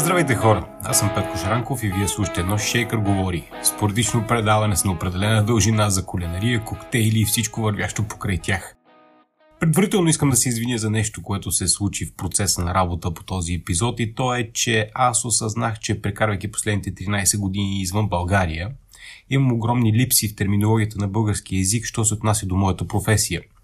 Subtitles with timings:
[0.00, 3.50] Здравейте хора, аз съм Петко Шаранков и вие слушате едно Шейкър говори.
[3.62, 8.76] Спортично предаване с неопределена дължина за кулинария, коктейли и всичко вървящо покрай тях.
[9.60, 13.24] Предварително искам да се извиня за нещо, което се случи в процеса на работа по
[13.24, 18.70] този епизод и то е, че аз осъзнах, че прекарвайки последните 13 години извън България,
[19.30, 23.42] имам огромни липси в терминологията на български язик, що се отнася до моята професия–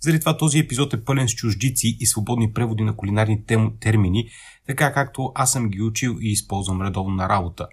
[0.00, 3.44] заради това този епизод е пълен с чуждици и свободни преводи на кулинарни
[3.80, 4.28] термини,
[4.66, 7.66] така както аз съм ги учил и използвам редовно на работа.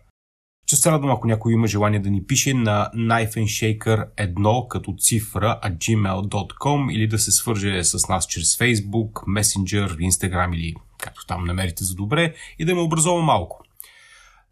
[0.65, 5.77] Ще се радвам, ако някой има желание да ни пише на knifeandshaker1 като цифра at
[5.77, 11.83] gmail.com или да се свърже с нас чрез Facebook, Messenger, Instagram или както там намерите
[11.83, 13.63] за добре и да ме образова малко.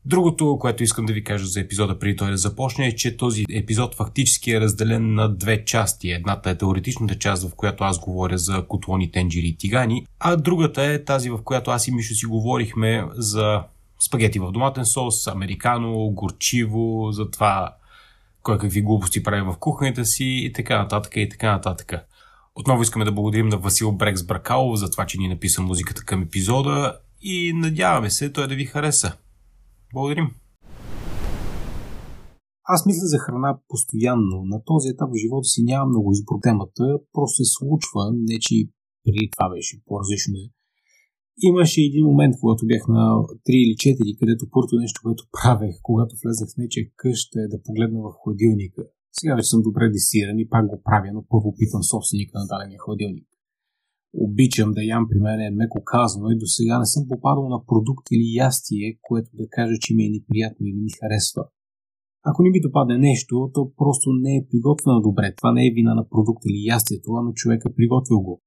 [0.05, 3.46] Другото, което искам да ви кажа за епизода преди той да започне е, че този
[3.54, 6.12] епизод фактически е разделен на две части.
[6.12, 10.84] Едната е теоретичната част, в която аз говоря за котлони, тенджери и тигани, а другата
[10.84, 13.63] е тази, в която аз и Мишо си говорихме за
[14.05, 17.76] спагети в доматен сос, американо, горчиво, за това
[18.43, 21.93] кой какви глупости прави в кухнята си и така нататък и така нататък.
[22.55, 26.21] Отново искаме да благодарим на Васил Брекс Бракалов за това, че ни написа музиката към
[26.21, 29.13] епизода и надяваме се той да ви хареса.
[29.93, 30.27] Благодарим.
[32.73, 34.37] Аз мисля за храна постоянно.
[34.53, 36.84] На този етап в живота си няма много избор темата.
[37.13, 38.01] Просто се случва.
[38.27, 38.55] Не, че
[39.05, 40.34] преди това беше по-различно.
[41.49, 43.03] Имаше един момент, когато бях на
[43.47, 47.63] 3 или 4, където първото нещо, което правех, когато влезнах в нечия къща, е да
[47.65, 48.81] погледна в хладилника.
[49.19, 52.79] Сега вече съм добре десиран и пак го правя, но първо питам собственика на дадения
[52.85, 53.27] хладилник
[54.13, 57.65] обичам да ям при мен е меко казано и до сега не съм попадал на
[57.65, 61.43] продукт или ястие, което да кажа, че ми е неприятно или ми харесва.
[62.23, 65.34] Ако не ми допадне нещо, то просто не е приготвено добре.
[65.38, 68.41] Това не е вина на продукт или ястието, а на човека приготвил го.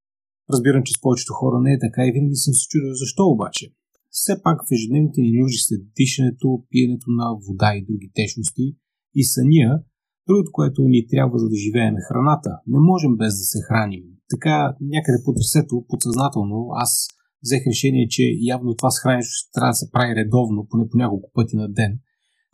[0.53, 3.73] Разбирам, че с повечето хора не е така и винаги съм се чудил защо обаче.
[4.11, 8.77] Все пак в ежедневните ни нужди след дишането, пиенето на вода и други течности
[9.15, 9.83] и съня,
[10.29, 12.51] другото, което ни трябва за да живеем е храната.
[12.67, 17.09] Не можем без да се храним така някъде по тресето, подсъзнателно, аз
[17.45, 18.25] взех решение, че
[18.55, 21.93] явно това с храненето трябва да се прави редовно, поне по няколко пъти на ден.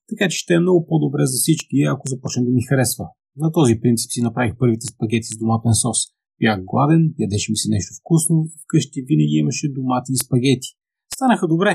[0.09, 3.07] Така че ще е много по-добре за всички, ако започне да ми харесва.
[3.37, 5.99] На този принцип си направих първите спагети с доматен сос.
[6.41, 10.69] Бях гладен, ядеше ми се нещо вкусно и вкъщи винаги имаше домати и спагети.
[11.15, 11.73] Станаха добре.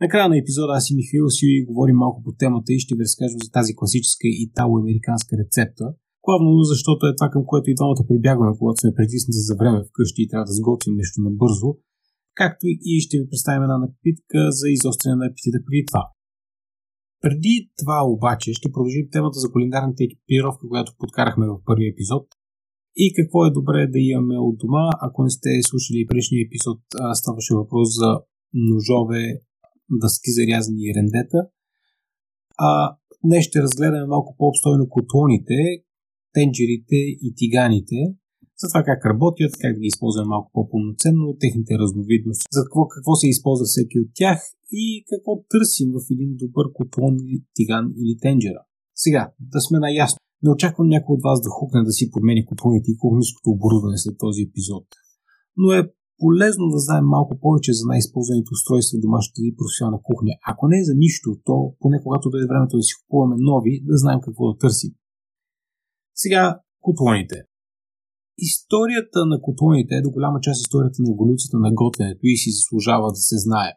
[0.00, 3.38] Накрая на епизода аз и Михаил си говорим малко по темата и ще ви разкажем
[3.44, 5.84] за тази класическа итало-американска рецепта,
[6.24, 10.22] Главно защото е това, към което и двамата прибягваме, когато сме притиснати за време вкъщи
[10.22, 11.68] и трябва да сготвим нещо набързо,
[12.40, 16.04] както и ще ви представим една напитка за изостряне на апетита преди това.
[17.24, 22.26] Преди това обаче ще продължим темата за кулинарната екипировка, която подкарахме в първия епизод.
[22.96, 26.80] И какво е добре да имаме от дома, ако не сте слушали предишния епизод,
[27.20, 28.10] ставаше въпрос за
[28.70, 29.22] ножове,
[30.02, 31.38] дъски за рязани и рендета.
[32.58, 32.70] А
[33.24, 35.58] днес ще разгледаме малко по-обстойно котлоните,
[36.38, 37.98] тенджерите и тиганите,
[38.60, 43.12] за това как работят, как да ги използваме малко по-пълноценно, техните разновидности, за какво, какво
[43.20, 44.38] се използва всеки от тях
[44.82, 47.14] и какво търсим в един добър котлон
[47.56, 48.62] тиган или тенджера.
[49.04, 49.22] Сега,
[49.52, 50.18] да сме наясно.
[50.44, 54.16] Не очаквам някой от вас да хукне да си подмени котлоните и кухненското оборудване след
[54.24, 54.86] този епизод.
[55.60, 55.80] Но е
[56.22, 60.32] полезно да знаем малко повече за най-използваните устройства в домашната и професионална кухня.
[60.52, 63.96] Ако не е за нищо, то поне когато дойде времето да си купуваме нови, да
[64.02, 64.92] знаем какво да търсим.
[66.22, 66.42] Сега,
[66.86, 67.36] котлоните.
[68.38, 73.08] Историята на котлоните е до голяма част историята на еволюцията на готвенето и си заслужава
[73.16, 73.70] да се знае.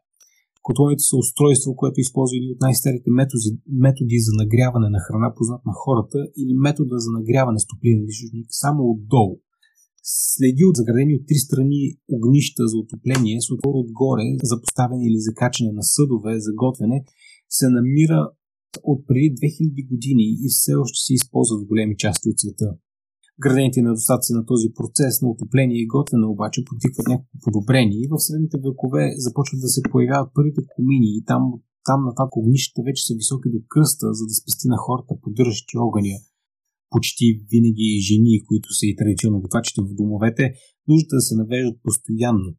[0.68, 3.50] Котлоните са устройство, което използва един от най-старите методи,
[3.86, 8.48] методи за нагряване на храна, познат на хората, или метода за нагряване с топлинен източник
[8.64, 9.36] само отдолу.
[10.04, 11.82] Следи от заградени от три страни
[12.16, 16.98] огнища за отопление с отвор отгоре за поставяне или за качане на съдове за готвене
[17.58, 18.20] се намира
[18.84, 22.68] от преди 2000 години и все още се използват в големи части от света.
[23.46, 28.24] Градените недостатъци на този процес на отопление и готвене обаче потикват някакво подобрение и в
[28.26, 31.44] средните векове започват да се появяват първите комини и там,
[31.90, 36.18] там нататък огнищата вече са високи до кръста, за да спести на хората поддържащи огъня.
[36.94, 40.44] Почти винаги жени, които са и традиционно готвачите в домовете,
[40.88, 42.50] нужда да се навеждат постоянно.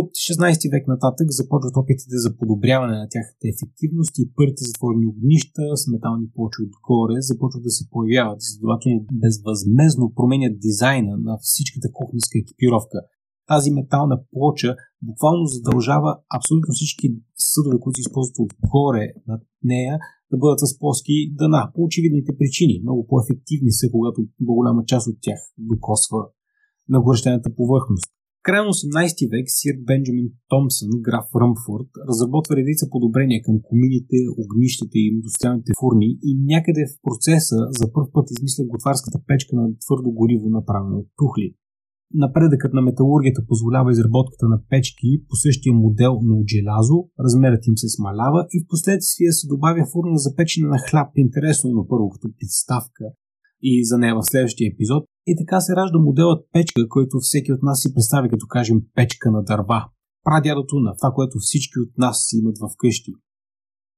[0.00, 5.64] От 16 век нататък започват опитите за подобряване на тяхната ефективност и първите затворени огнища
[5.80, 11.88] с метални плочи отгоре започват да се появяват и следователно безвъзмезно променят дизайна на всичката
[11.98, 12.98] кухненска екипировка.
[13.52, 14.70] Тази метална плоча
[15.08, 17.06] буквално задължава абсолютно всички
[17.52, 19.42] съдове, които се използват отгоре над
[19.72, 19.94] нея,
[20.30, 22.80] да бъдат с плоски дъна, по очевидните причини.
[22.82, 26.20] Много по-ефективни са, когато голяма част от тях докосва
[26.88, 28.10] на горещената повърхност.
[28.46, 34.96] Края на 18 век сир Бенджамин Томсън, граф Ръмфорд, разработва редица подобрения към комините, огнищата
[34.98, 40.10] и индустриалните фурни и някъде в процеса за първ път измисля готварската печка на твърдо
[40.18, 41.48] гориво, направено от тухли.
[42.24, 47.76] Напредъкът на металургията позволява изработката на печки по същия модел, но от желязо, размерът им
[47.76, 52.08] се смалява и в последствие се добавя фурна за печене на хляб, интересно, но първо
[52.14, 53.04] като подставка
[53.70, 55.04] и за нея в следващия епизод.
[55.26, 59.30] И така се ражда моделът печка, който всеки от нас си представи като кажем печка
[59.30, 59.80] на дърва.
[60.24, 63.12] Прадядото на това, което всички от нас имат в къщи.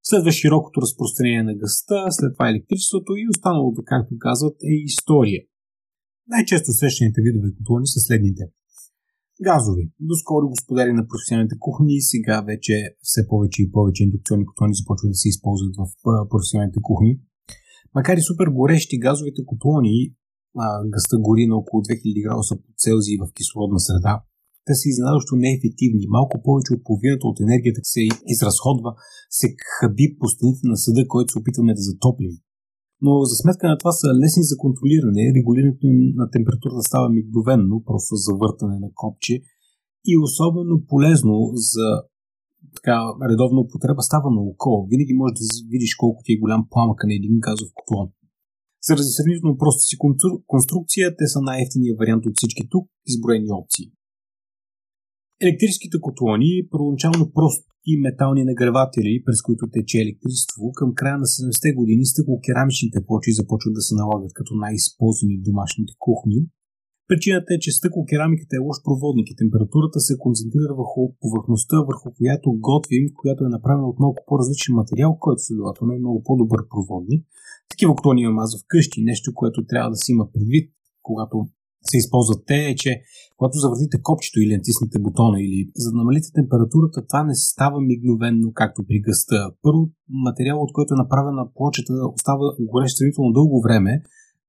[0.03, 5.43] Следва широкото разпространение на гъста, след това електричеството и останалото, както казват, е история.
[6.29, 8.45] Най-често срещаните видове котлони са следните.
[9.43, 9.85] Газови.
[10.01, 15.15] Доскоро господари на професионалните кухни, сега вече все повече и повече индукционни котлони започват да
[15.23, 15.85] се използват в
[16.31, 17.13] професионалните кухни.
[17.99, 19.97] Макар и супер горещи газовите котлони,
[20.93, 24.15] гъста гори на около 2000 градуса по Целзий в кислородна среда,
[24.67, 26.05] те са изненадващо неефективни.
[26.17, 28.03] Малко повече от половината от енергията се
[28.35, 28.91] изразходва,
[29.39, 32.35] се хаби по стените на съда, който се опитваме да затоплим.
[33.05, 35.87] Но за сметка на това са лесни за контролиране, регулирането
[36.21, 39.35] на температурата става мигновенно, просто завъртане на копче
[40.11, 41.35] и особено полезно
[41.71, 41.87] за
[42.77, 42.97] така,
[43.31, 44.87] редовна употреба става на око.
[44.91, 48.09] Винаги можеш да видиш колко ти е голям пламък на един газов котлон.
[48.89, 49.97] Заради сравнително проста си
[50.47, 53.87] конструкция, те са най-ефтиният вариант от всички тук изброени опции.
[55.45, 62.05] Електрическите котлони, първоначално прости метални нагреватели, през които тече електричество, към края на 70-те години
[62.13, 66.39] стъкло-керамичните плочи започват да се налагат като най-използвани в домашните кухни,
[67.09, 72.49] Причината е, че стъкло-керамиката е лош проводник и температурата се концентрира върху повърхността, върху която
[72.71, 77.23] готвим, която е направена от малко по-различен материал, който следователно е много по-добър проводник.
[77.73, 79.09] Такива котлони имам аз вкъщи.
[79.11, 80.67] Нещо, което трябва да се има предвид,
[81.03, 81.37] когато
[81.91, 82.91] се използват те, е, че
[83.37, 88.53] когато завъртите копчето или натиснете бутона или за да намалите температурата, това не става мигновенно,
[88.55, 89.51] както при гъста.
[89.63, 94.03] Първо, материал, от който е направена плочета, остава горещ сравнително дълго време,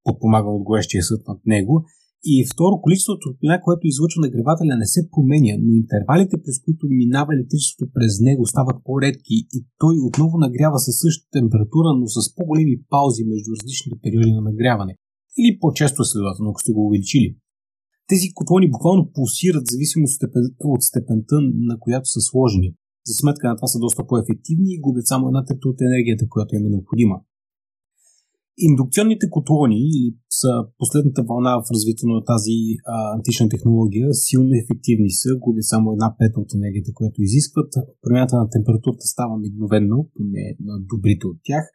[0.04, 1.86] подпомага от горещия съд над него
[2.24, 7.30] и второ, количеството топлина, което излъчва нагревателя не се променя, но интервалите, през които минава
[7.34, 12.76] електричеството през него, стават по-редки и той отново нагрява със същата температура, но с по-големи
[12.94, 14.94] паузи между различните периоди на нагряване.
[15.40, 17.30] Или по-често следователно, ако сте го увеличили.
[18.12, 20.24] Тези котлони буквално пулсират в зависимост
[20.74, 21.36] от степента,
[21.70, 22.70] на която са сложени.
[23.08, 26.56] За сметка на това са доста по-ефективни и губят само една трета от енергията, която
[26.56, 27.16] им е необходима.
[28.60, 29.82] Индукционните котлони
[30.40, 30.52] са
[30.82, 34.08] последната вълна в развитието на тази а, антична технология.
[34.14, 37.72] Силно ефективни са, губят само една пета от енергията, която изискват.
[38.04, 41.66] Промяната на температурата става мигновенно, поне на добрите от тях.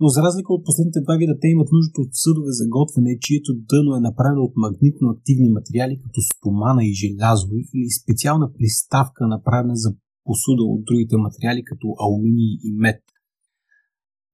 [0.00, 3.50] Но за разлика от последните два вида, те имат нужда от съдове за готвене, чието
[3.72, 9.76] дъно е направено от магнитно активни материали, като стомана и желязо, или специална приставка, направена
[9.76, 9.90] за
[10.24, 13.00] посуда от другите материали, като алуминий и мед.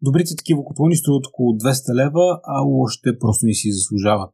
[0.03, 4.31] Добрите такива котлони струват около 200 лева, а лошите просто не си заслужават.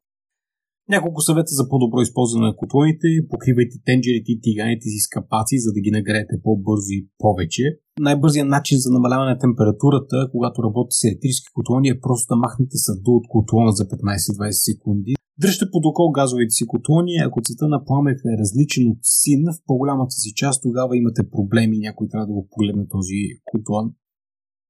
[0.94, 3.08] Няколко съвета за по-добро използване на котлоните.
[3.30, 7.64] Покривайте тенджерите и тиганите си с капаци, за да ги нагреете по-бързо и повече.
[8.00, 12.76] Най-бързият начин за намаляване на температурата, когато работите с електрически котлони, е просто да махнете
[12.86, 15.12] съда от котлона за 15-20 секунди.
[15.40, 19.58] Дръжте под око газовите си котлони, ако цвета на пламъка е различен от син, в
[19.66, 23.18] по-голямата си част тогава имате проблеми, някой трябва да го погледне този
[23.50, 23.86] котлон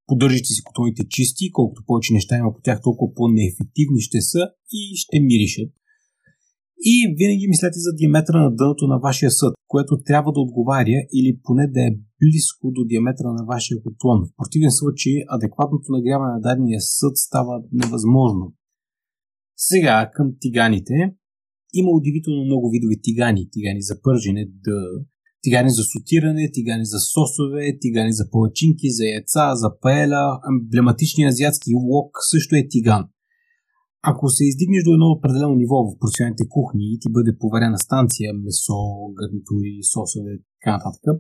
[0.07, 4.97] поддържайте си котлоните чисти, колкото повече неща има по тях, толкова по-неефективни ще са и
[4.97, 5.71] ще миришат.
[6.81, 11.41] И винаги мислете за диаметра на дъното на вашия съд, което трябва да отговаря или
[11.43, 14.19] поне да е близко до диаметра на вашия котлон.
[14.27, 18.55] В противен случай адекватното нагряване на дадения съд става невъзможно.
[19.57, 20.95] Сега към тиганите.
[21.75, 23.49] Има удивително много видове тигани.
[23.53, 24.79] Тигани за пържене, да,
[25.47, 30.25] тигани за сотиране, тигани за сосове, тигани за палачинки, за яйца, за паеля.
[30.51, 33.03] Емблематичният азиатски лок също е тиган.
[34.11, 38.29] Ако се издигнеш до едно определено ниво в професионалните кухни и ти бъде поверена станция,
[38.45, 38.81] месо,
[39.19, 41.17] гарнитури, сосове, така нататък,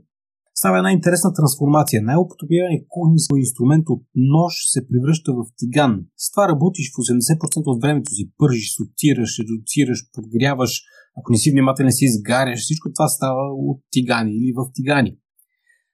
[0.61, 1.99] става една интересна трансформация.
[2.03, 4.03] Най-употребяваният кухненски инструмент от
[4.35, 5.93] нож се превръща в тиган.
[6.25, 8.31] С това работиш в 80% от времето си.
[8.39, 10.73] Пържиш, сотираш, редуцираш, подгряваш,
[11.19, 12.61] ако не си внимателен, си изгаряш.
[12.61, 15.13] Всичко това става от тигани или в тигани.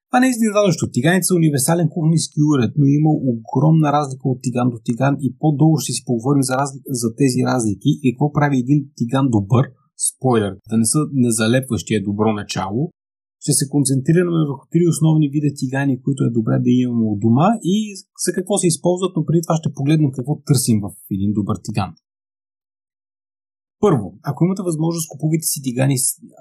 [0.08, 0.84] Това не е изненадващо.
[0.96, 5.76] Тиганите са универсален кухненски уред, но има огромна разлика от тиган до тиган и по-долу
[5.82, 6.78] ще си поговорим за, разли...
[7.00, 9.64] за тези разлики и какво прави един тиган добър.
[10.08, 12.80] Спойлер, да не са незалепващия добро начало.
[13.44, 17.48] Ще се концентрираме върху три основни вида тигани, които е добре да имаме от дома
[17.74, 17.76] и
[18.24, 21.90] за какво се използват, но преди това ще погледнем какво търсим в един добър тиган.
[23.86, 25.96] Първо, ако имате възможност, купувайте си тигани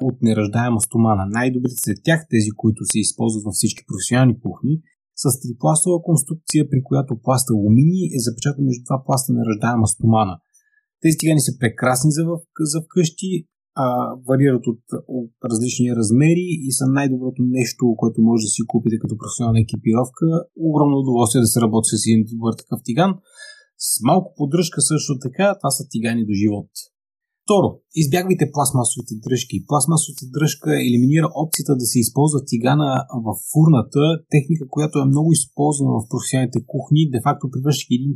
[0.07, 1.23] от нераждаема стомана.
[1.37, 4.73] Най-добрите сред тях, тези, които се използват във всички професионални кухни,
[5.21, 10.35] с трипластова конструкция, при която пласта алуминий е запечатан между два пласта нераждаема стомана.
[11.01, 12.31] Тези тигани са прекрасни за, в,
[12.71, 13.31] за вкъщи,
[13.83, 13.85] а,
[14.27, 14.83] варират от,
[15.19, 20.25] от различни размери и са най-доброто нещо, което може да си купите като професионална екипировка.
[20.67, 23.11] Огромно удоволствие да се работи с един добър такъв тиган.
[23.77, 26.71] С малко поддръжка също така, това са тигани до живот.
[27.51, 27.69] Второ,
[28.03, 29.65] избягвайте пластмасовите дръжки.
[29.69, 32.89] Пластмасовите дръжка елиминира опцията да се използва тигана
[33.25, 34.03] в фурната,
[34.35, 38.13] техника, която е много използвана в професионалните кухни, де факто превръщайки един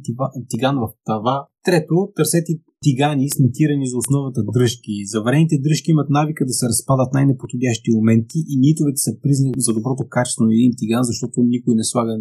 [0.52, 1.36] тиган в тава.
[1.66, 2.52] Трето, търсете
[2.86, 4.96] тигани, снитирани за основата дръжки.
[5.14, 10.04] Заварените дръжки имат навика да се разпадат най-неподходящи моменти и нитовете са признак за доброто
[10.16, 12.14] качество на един тиган, защото никой не слага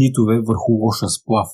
[0.00, 1.48] нитове върху лоша сплав.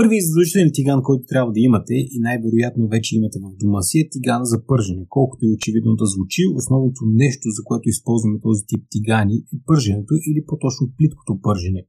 [0.00, 4.10] Първият задължителен тиган, който трябва да имате и най-вероятно вече имате в дома си е
[4.14, 5.02] тигана за пържене.
[5.16, 10.14] Колкото и очевидно да звучи, основното нещо, за което използваме този тип тигани е пърженето
[10.28, 11.80] или по-точно плиткото пържене.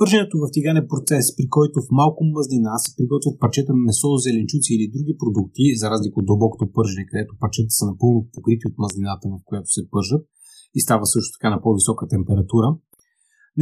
[0.00, 4.70] Пърженето в тиган е процес, при който в малко мазнина се приготвят парчета месо, зеленчуци
[4.76, 9.24] или други продукти, за разлика от дълбокото пържене, където парчета са напълно покрити от мазнината,
[9.28, 10.22] в която се пържат
[10.78, 12.68] и става също така на по-висока температура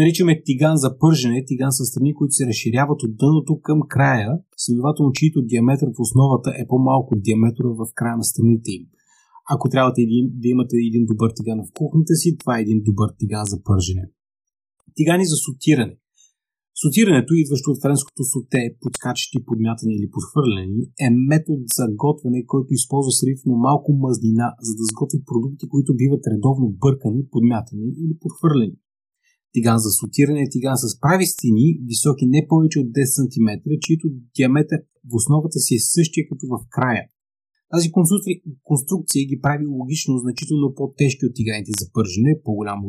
[0.01, 5.13] наричаме тиган за пържене, тиган с страни, които се разширяват от дъното към края, следователно
[5.13, 8.85] чието диаметър в основата е по-малко от диаметъра в края на страните им.
[9.55, 9.93] Ако трябва
[10.43, 14.05] да имате един добър тиган в кухнята си, това е един добър тиган за пържене.
[14.97, 15.97] Тигани за сотиране.
[16.83, 20.67] Сотирането, идващо от френското соте, подскачащи, подмятане или подхвърляне,
[21.07, 26.25] е метод за готвене, който използва сравнително малко мазнина, за да сготви продукти, които биват
[26.33, 28.77] редовно бъркани, подмятани или подхвърляни.
[29.55, 33.49] Тиган за сотиране е тиган с прави стени, високи не повече от 10 см,
[33.85, 34.79] чието диаметър
[35.11, 37.05] в основата си е същия като в края.
[37.73, 37.89] Тази
[38.69, 42.85] конструкция ги прави логично значително по-тежки от тиганите за пържене, по-голямо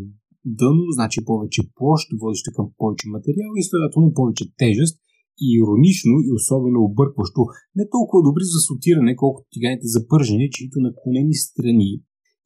[0.46, 4.96] дъно, значи повече площ, водеща към повече материал и следователно повече тежест
[5.44, 7.42] и иронично и особено объркващо,
[7.75, 11.92] не толкова добри за сотиране, колкото тиганите за пържене, чието наклонени страни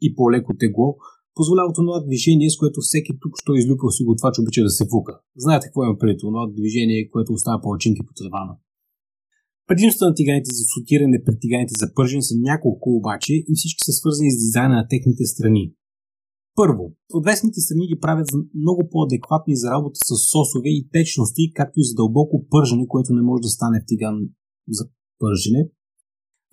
[0.02, 0.98] и по-леко тегло
[1.38, 4.70] позволява това движение, с което всеки тук, що излюпил си го това, че обича да
[4.70, 5.14] се фука.
[5.44, 8.54] Знаете какво има преди това движение, което остава повечинки по тавана.
[9.68, 13.92] Предимствата на тиганите за сотиране пред тиганите за пържен са няколко обаче и всички са
[14.00, 15.74] свързани с дизайна на техните страни.
[16.56, 18.30] Първо, отвесните страни ги правят
[18.64, 23.22] много по-адекватни за работа с сосове и течности, както и за дълбоко пържене, което не
[23.22, 24.16] може да стане в тиган
[24.70, 24.84] за
[25.20, 25.62] пържене.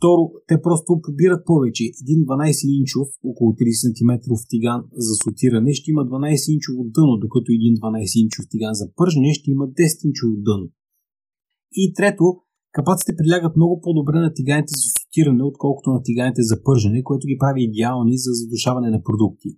[0.00, 1.84] Второ, те просто побират повече.
[2.02, 4.10] Един 12-инчов, около 30 см
[4.50, 9.64] тиган за сотиране ще има 12-инчово дъно, докато един 12-инчов тиган за пържене ще има
[9.80, 10.66] 10-инчово дъно.
[11.72, 12.24] И трето,
[12.72, 17.40] капаците прилягат много по-добре на тиганите за сотиране, отколкото на тиганите за пържене, което ги
[17.42, 19.48] прави идеални за задушаване на продукти.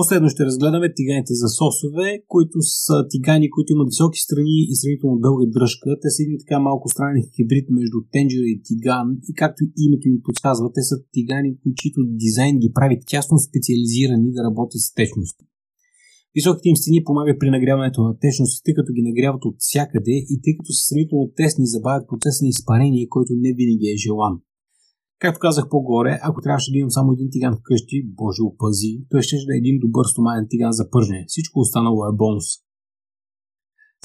[0.00, 5.16] Последно ще разгледаме тиганите за сосове, които са тигани, които имат високи страни и сравнително
[5.24, 5.88] дълга дръжка.
[6.02, 10.18] Те са един така малко странен хибрид между тенджера и тиган и както името им
[10.26, 15.44] подсказва, те са тигани, чието дизайн ги прави тясно специализирани да работят с течности.
[16.36, 20.54] Високите им стени помагат при нагряването на течностите, като ги нагряват от всякъде и тъй
[20.58, 24.34] като са сравнително тесни, забавят процеса на изпарение, който не винаги е желан.
[25.24, 29.46] Както казах по-горе, ако трябваше да имам само един тиган вкъщи, боже опази, той ще
[29.48, 31.22] да е един добър стоманен тиган за пържене.
[31.32, 32.48] Всичко останало е бонус.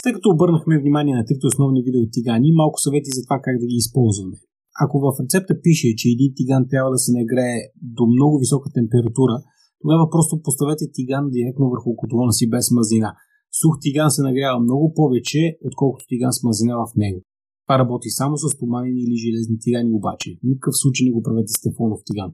[0.01, 3.65] След като обърнахме внимание на трите основни видове тигани, малко съвети за това как да
[3.69, 4.38] ги използваме.
[4.83, 7.57] Ако в рецепта пише, че един тиган трябва да се нагрее
[7.97, 9.35] до много висока температура,
[9.81, 13.11] тогава просто поставете тиган директно върху котлона си без мазнина.
[13.59, 17.19] Сух тиган се нагрява много повече, отколкото тиган с мазнина в него.
[17.69, 20.29] Това работи само с туманени или железни тигани обаче.
[20.39, 22.31] В никакъв случай не го правете с тефлонов тиган.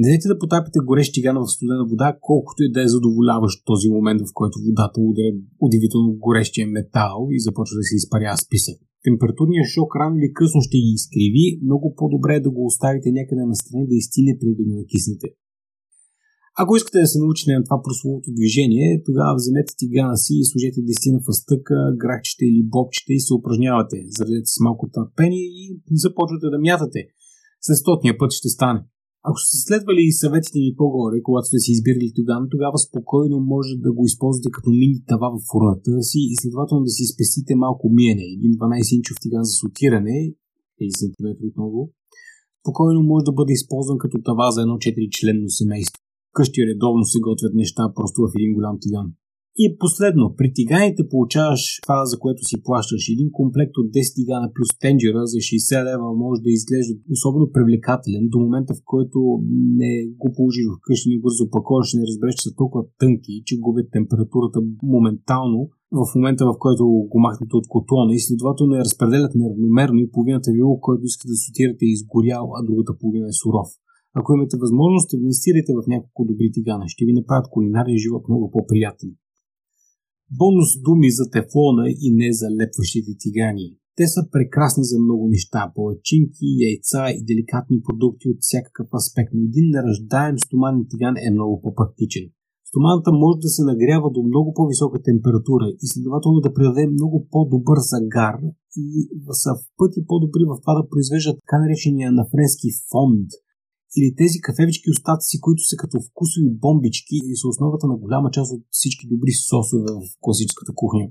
[0.00, 3.88] Не дайте да потапите горещ тиган в студена вода, колкото и да е задоволяващ този
[3.96, 5.30] момент, в който водата удря
[5.66, 8.76] удивително горещия метал и започва да се изпарява списък.
[9.06, 13.44] Температурният шок рано или късно ще ги изкриви, много по-добре е да го оставите някъде
[13.50, 13.56] на
[13.90, 15.28] да изтине преди да накиснете.
[16.62, 20.80] Ако искате да се научите на това прословото движение, тогава вземете тигана си и служете
[20.88, 23.96] дестина фъстъка, грахчета или бобчета и се упражнявате.
[24.18, 25.64] Заредете с малко търпение и
[26.04, 27.00] започвате да мятате.
[27.64, 28.80] След стотния път ще стане.
[29.28, 33.72] Ако сте следвали и съветите ми по-горе, когато сте си избирали тогава, тогава спокойно може
[33.86, 37.84] да го използвате като мини тава в фурната си и следователно да си спестите малко
[37.98, 38.26] миене.
[38.36, 40.18] Един 12-инчов тиган за сотиране,
[40.82, 41.80] 1 см отново,
[42.60, 46.05] спокойно може да бъде използван като тава за едно 4 членно семейство.
[46.36, 49.06] Вкъщи редовно се готвят неща просто в един голям тиган.
[49.64, 53.02] И последно, при тиганите получаваш това, за което си плащаш.
[53.08, 58.24] Един комплект от 10 тигана плюс тенджера за 60 лева може да изглежда особено привлекателен
[58.32, 59.18] до момента, в който
[59.80, 63.88] не го положиш вкъщи, не го запаковаш, не разбереш, че са толкова тънки, че губят
[63.96, 64.58] температурата
[64.94, 65.60] моментално
[66.00, 70.48] в момента, в който го махнете от котлона и следователно я разпределят неравномерно и половината
[70.52, 73.68] ви който искате да сотирате е изгорял, а другата половина е суров.
[74.18, 76.84] Ако имате възможност, инвестирайте в няколко добри тигана.
[76.88, 79.10] Ще ви направят кулинарен живот много по-приятен.
[80.38, 83.66] Бонус думи за тефлона и незалепващите тигани.
[83.98, 89.42] Те са прекрасни за много неща, палачинки, яйца и деликатни продукти от всякакъв аспект, но
[89.50, 92.26] един неръждаем стоманен тиган е много по-практичен.
[92.70, 97.78] Стоманата може да се нагрява до много по-висока температура и следователно да придаде много по-добър
[97.92, 98.36] загар
[98.76, 98.86] и
[99.42, 103.28] са в пъти по-добри в това да произвеждат така наречения на френски фонд–
[103.98, 108.50] или тези кафевички остатъци, които са като вкусови бомбички и са основата на голяма част
[108.56, 111.04] от всички добри сосове в класическата кухня.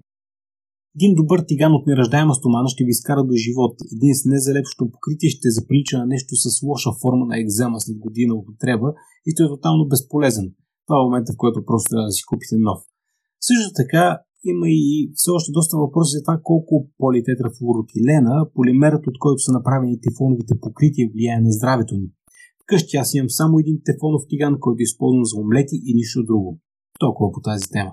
[0.97, 3.75] Един добър тиган от неръждаема стомана ще ви изкара до живот.
[3.95, 8.33] Един с незалепщо покритие ще заприлича на нещо с лоша форма на екзема след година
[8.35, 8.87] употреба
[9.25, 10.47] и ще е тотално безполезен.
[10.85, 12.79] Това е момента, в който просто трябва да си купите нов.
[13.47, 14.05] Също така
[14.51, 20.01] има и все още доста въпроси за това колко политетрафлоротилена, полимерът от който са направени
[20.01, 22.07] тефоновите покрития, влияе на здравето ни.
[22.65, 26.59] Вкъщи аз имам само един тефонов тиган, който използвам за омлети и нищо друго.
[26.99, 27.91] Толкова по тази тема.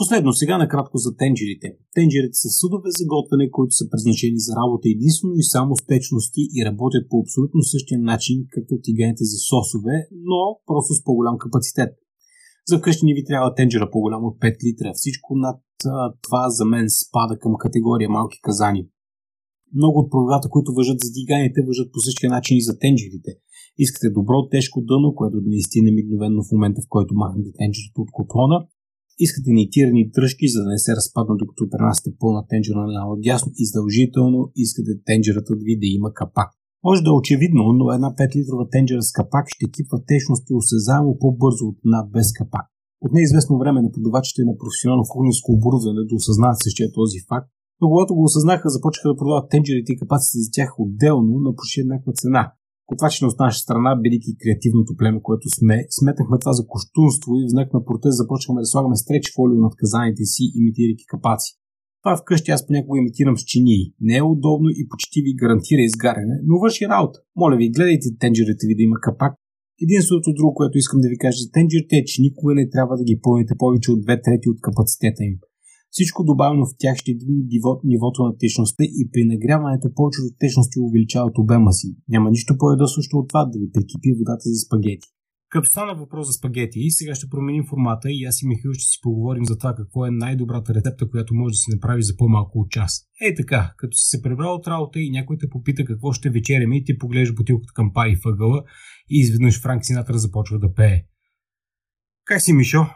[0.00, 1.68] Последно, сега накратко за тенджерите.
[1.96, 6.42] Тенджерите са съдове за готвене, които са предназначени за работа единствено и само с течности
[6.56, 9.96] и работят по абсолютно същия начин, като тиганите за сосове,
[10.30, 11.90] но просто с по-голям капацитет.
[12.68, 14.90] За вкъщи ни ви трябва тенджера по-голям от 5 литра.
[14.94, 15.58] Всичко над
[16.24, 18.82] това за мен спада към категория малки казани.
[19.74, 23.30] Много от правилата, които въжат за диганите, въжат по същия начин и за тенджерите.
[23.84, 27.98] Искате добро, тежко дъно, което да не изтине мигновено в момента, в който махнете тенджерата
[28.04, 28.58] от котлона.
[29.26, 33.52] Искате нитирани дръжки, за да не се разпадна докато пренасите пълна тенджера на дясно.
[33.64, 36.50] Издължително искате тенджерата ви да има капак.
[36.86, 41.64] Може да е очевидно, но една 5-литрова тенджера с капак ще кипва течности осезаемо по-бързо
[41.70, 42.66] от една без капак.
[43.04, 47.48] От неизвестно време на продавачите на професионално кухненско оборудване да осъзнаят същия този факт,
[47.80, 51.80] но когато го осъзнаха, започнаха да продават тенджерите и капаците за тях отделно на почти
[51.80, 52.52] еднаква цена.
[52.90, 57.52] Готвачите от наша страна, бидейки креативното племе, което сме, сметнахме това за коштунство и в
[57.54, 61.50] знак на протест започнахме да слагаме стреч фолио над казаните си, имитирайки капаци.
[62.02, 63.92] Това вкъщи аз понякога имитирам с чинии.
[64.00, 67.18] Не е удобно и почти ви гарантира изгаряне, но върши работа.
[67.40, 69.32] Моля ви, гледайте тенджерите ви да има капак.
[69.86, 73.04] Единственото друго, което искам да ви кажа за тенджерите е, че никога не трябва да
[73.04, 75.34] ги пълните повече от две трети от капацитета им.
[75.90, 77.40] Всичко добавено в тях ще дигне
[77.84, 81.88] нивото на течността и при нагряването повечето течности увеличават обема си.
[82.08, 85.08] Няма нищо по-ядосващо от това да ви прикипи водата за спагети.
[85.50, 88.98] Като стана въпрос за спагети, сега ще променим формата и аз и Михаил ще си
[89.02, 92.70] поговорим за това какво е най-добрата рецепта, която може да се направи за по-малко от
[92.70, 93.02] час.
[93.20, 96.76] Ей така, като си се пребрал от работа и някой те попита какво ще вечеряме
[96.76, 98.62] и ти поглеждаш бутилката към пари въгъла
[99.10, 101.02] и изведнъж Франк Синатър започва да пее.
[102.24, 102.86] Как си, Мишо?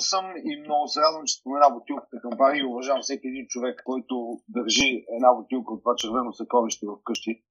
[0.00, 4.14] съм и много се радвам, че спомена бутилката кампания и уважавам всеки един човек, който
[4.48, 7.42] държи една бутилка от това червено съкровище в къщи.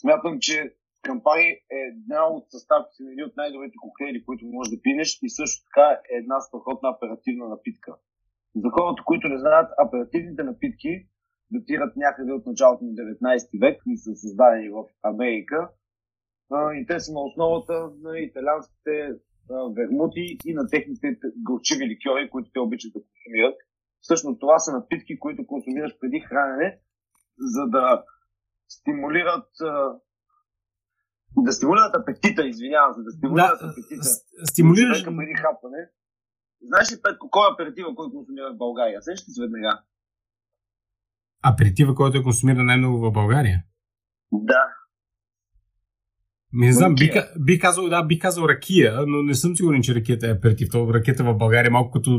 [0.00, 4.82] Смятам, че кампани е една от съставките на един от най-добрите коктейли, които можеш да
[4.82, 7.92] пинеш и също така е една страхотна оперативна напитка.
[8.56, 10.92] За хората, които не знаят, оперативните напитки
[11.50, 15.70] датират някъде от началото на 19 век и са създадени в Америка.
[16.78, 18.92] И те са на основата на италианските
[19.76, 23.56] вермути и на техните гълчиви ликьори, които те обичат да консумират.
[24.00, 26.78] Всъщност това са напитки, които консумираш преди хранене,
[27.38, 28.04] за да
[28.68, 29.48] стимулират
[31.36, 34.04] да стимулират апетита, извинявам се, да стимулират да, апетита.
[34.44, 35.04] Стимулираш...
[35.04, 35.88] преди хапване.
[36.62, 39.02] Знаеш ли, Петко, кой е аперитива, който консумира в България?
[39.02, 39.82] Сещаш се веднага?
[41.42, 43.64] Аперитива, който е консумира най-много в България?
[44.32, 44.68] Да.
[46.58, 47.10] Не знам, би,
[47.44, 50.68] би, казал, да, би казал ракия, но не съм сигурен, че ракията е аперитив.
[50.72, 52.10] То ракията в България е малко като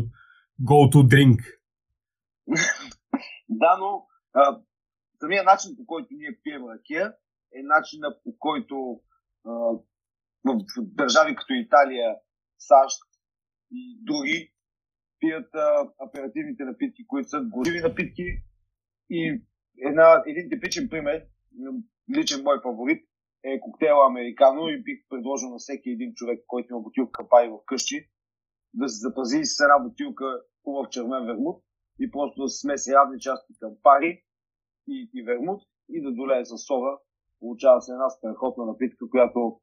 [0.62, 1.40] go to drink.
[3.50, 4.60] да, но а,
[5.20, 7.14] самия начин по който ние пием ракия
[7.54, 9.02] е начина по който
[9.46, 9.52] а,
[10.46, 12.16] в държави като Италия,
[12.58, 13.02] САЩ
[13.72, 14.54] и други
[15.20, 18.24] пият а, оперативните напитки, които са гориви напитки.
[19.10, 19.42] И
[19.78, 21.24] една, един типичен пример,
[22.18, 23.08] личен мой фаворит,
[23.44, 27.58] е коктейла Американо и бих предложил на всеки един човек, който има бутилка пай в
[27.66, 28.10] къщи,
[28.74, 31.64] да се запази с една бутилка хубав червен вермут
[32.00, 34.24] и просто да се смеси равни части към пари
[34.88, 36.98] и, и вермут и да долее с сода.
[37.40, 39.60] Получава се една страхотна напитка, която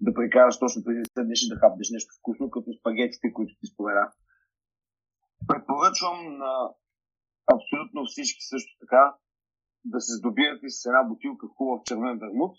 [0.00, 3.66] да прекараш точно преди да седнеш и да хапнеш нещо вкусно, като спагетите, които ти
[3.66, 4.12] спомена.
[5.48, 6.52] Препоръчвам на
[7.54, 9.16] абсолютно всички също така
[9.84, 12.56] да се здобият и с една бутилка хубав червен вермут.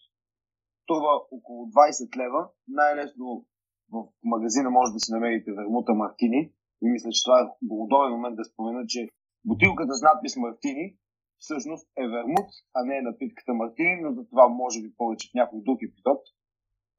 [0.85, 2.49] Това около 20 лева.
[2.67, 3.45] Най-лесно
[3.93, 6.51] в магазина може да си намерите вермута Мартини.
[6.83, 9.09] И мисля, че това е удобен момент да спомена, че
[9.45, 10.95] бутилката с надпис Мартини
[11.39, 15.33] всъщност е вермут, а не е напитката Мартини, но за това може би повече в
[15.33, 16.21] някой друг епизод.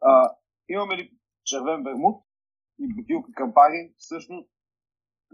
[0.01, 0.31] А,
[0.69, 1.11] имаме ли
[1.45, 2.17] червен вермут
[2.79, 4.51] и бутилка кампари, всъщност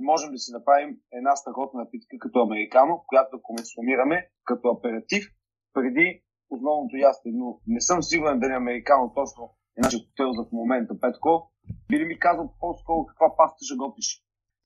[0.01, 5.25] можем да си направим една страхотна напитка като американо, която консумираме като аператив
[5.73, 6.23] преди
[6.57, 7.33] основното ястие.
[7.35, 9.43] Но не съм сигурен дали американо точно
[9.79, 11.53] е нашия хотел за в момента, Петко.
[11.89, 14.09] Би ли ми казал по-скоро каква паста ще готвиш?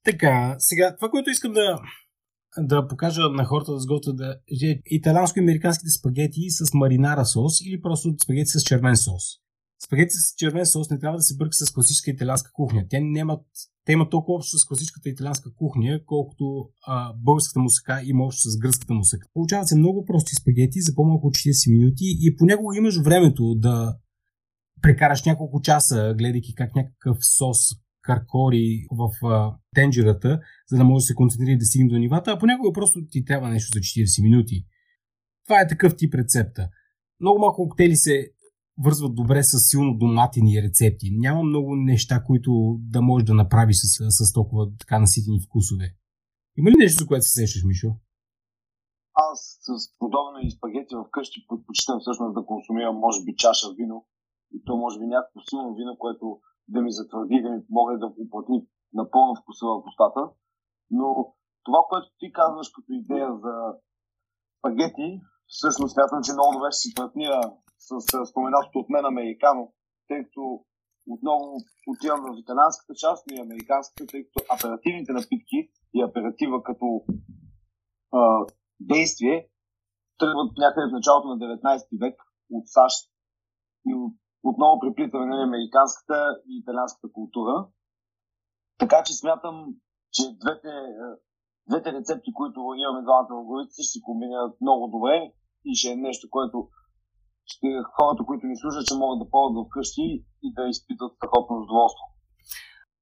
[0.03, 1.79] Така, сега, това, което искам да,
[2.57, 8.15] да покажа на хората да сготвят да е италянско-американските спагети с маринара сос или просто
[8.23, 9.23] спагети с червен сос.
[9.85, 12.85] Спагети с червен сос не трябва да се бърка с класическа италианска кухня.
[12.89, 13.45] Те, нямат,
[13.85, 18.57] те имат толкова общо с класическата италианска кухня, колкото а, българската мусака има общо с
[18.57, 19.27] гръцката мусака.
[19.33, 23.97] Получават се много прости спагети за по-малко от 40 минути и понякога имаш времето да
[24.81, 27.57] прекараш няколко часа, гледайки как някакъв сос
[28.01, 30.39] каркори в а, тенджерата,
[30.71, 33.25] за да може да се концентрира и да стигне до нивата, а понякога просто ти
[33.25, 34.65] трябва нещо за 40 минути.
[35.45, 36.69] Това е такъв тип рецепта.
[37.19, 38.27] Много малко коктейли се
[38.83, 41.07] вързват добре с силно доматини рецепти.
[41.11, 45.87] Няма много неща, които да можеш да направиш с, с толкова така наситени вкусове.
[46.57, 47.89] Има ли нещо, за което се сещаш, Мишо?
[49.13, 54.05] Аз с подобни спагети вкъщи предпочитам всъщност да консумирам, може би, чаша вино.
[54.55, 58.07] И то може би някакво силно вино, което да ми затвърди, да ми помогне да
[58.23, 58.57] уплътни
[58.93, 60.21] напълно вкуса в устата.
[60.91, 61.07] Но
[61.65, 63.53] това, което ти казваш като идея за
[64.59, 67.41] спагети, всъщност смятам, че много добре ще си партнира
[67.77, 69.73] с, споменатото от мен американо,
[70.07, 70.65] тъй като
[71.07, 71.45] отново
[71.87, 75.59] отивам в италянската част и американската, тъй като оперативните напитки
[75.93, 76.87] и оператива като
[78.13, 78.45] а,
[78.79, 79.49] действие
[80.19, 82.15] тръгват някъде в началото на 19 век
[82.51, 83.11] от САЩ
[83.87, 83.91] и
[84.43, 86.17] отново преплитаме на нали, американската
[86.49, 87.67] и италианската култура.
[88.77, 89.55] Така че смятам,
[90.11, 90.73] че двете,
[91.69, 95.15] двете рецепти, които имаме двамата в главите, ще се комбинират много добре
[95.65, 96.69] и ще е нещо, което
[97.53, 100.07] ще хората, които ни слушат, ще могат да ползват вкъщи
[100.45, 102.03] и да изпитат страхотно задоволство.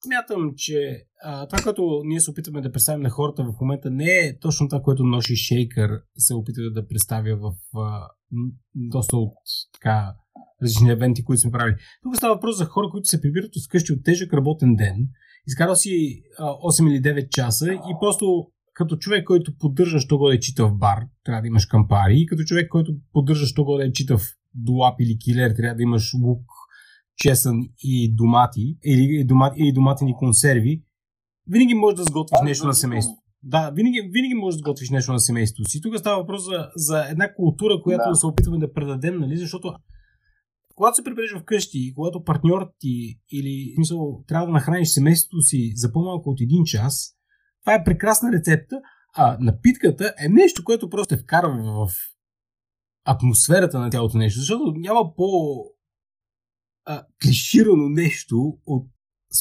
[0.06, 0.80] Смятам, че
[1.24, 4.70] а, това, което ние се опитваме да представим на хората в момента, не е точно
[4.70, 8.10] това, което Ноши Шейкър се опитва да представя в а,
[8.76, 9.38] доста от
[9.74, 10.16] така
[10.64, 11.76] различни евенти, които сме правили.
[12.04, 14.96] Тук става въпрос за хора, които се прибират от вкъщи от тежък работен ден,
[15.48, 20.30] изкарал си а, 8 или 9 часа и просто като човек, който поддържа, що го
[20.30, 22.20] да чита в бар, трябва да имаш кампари.
[22.20, 24.22] И като човек, който поддържа, що го да чита в
[24.54, 26.42] долап или килер, трябва да имаш лук,
[27.18, 30.84] чесън и домати, или, домати, или доматини консерви.
[31.48, 33.22] Винаги можеш да сготвиш нещо на семейството.
[33.44, 35.82] Да, винаги, винаги можеш да сготвиш нещо на семейството си.
[35.82, 38.16] Тук става въпрос за, за една култура, която да.
[38.16, 39.38] се опитваме да предадем, нали?
[39.38, 39.74] защото
[40.76, 45.72] когато се прибереш вкъщи и когато партньорът ти или смисъл, трябва да нахраниш семейството си
[45.76, 47.16] за по-малко от един час,
[47.66, 48.82] това е прекрасна рецепта,
[49.14, 51.94] а напитката е нещо, което просто е вкарва в
[53.06, 55.28] атмосферата на цялото нещо, защото няма по
[56.86, 58.88] а, клиширано нещо от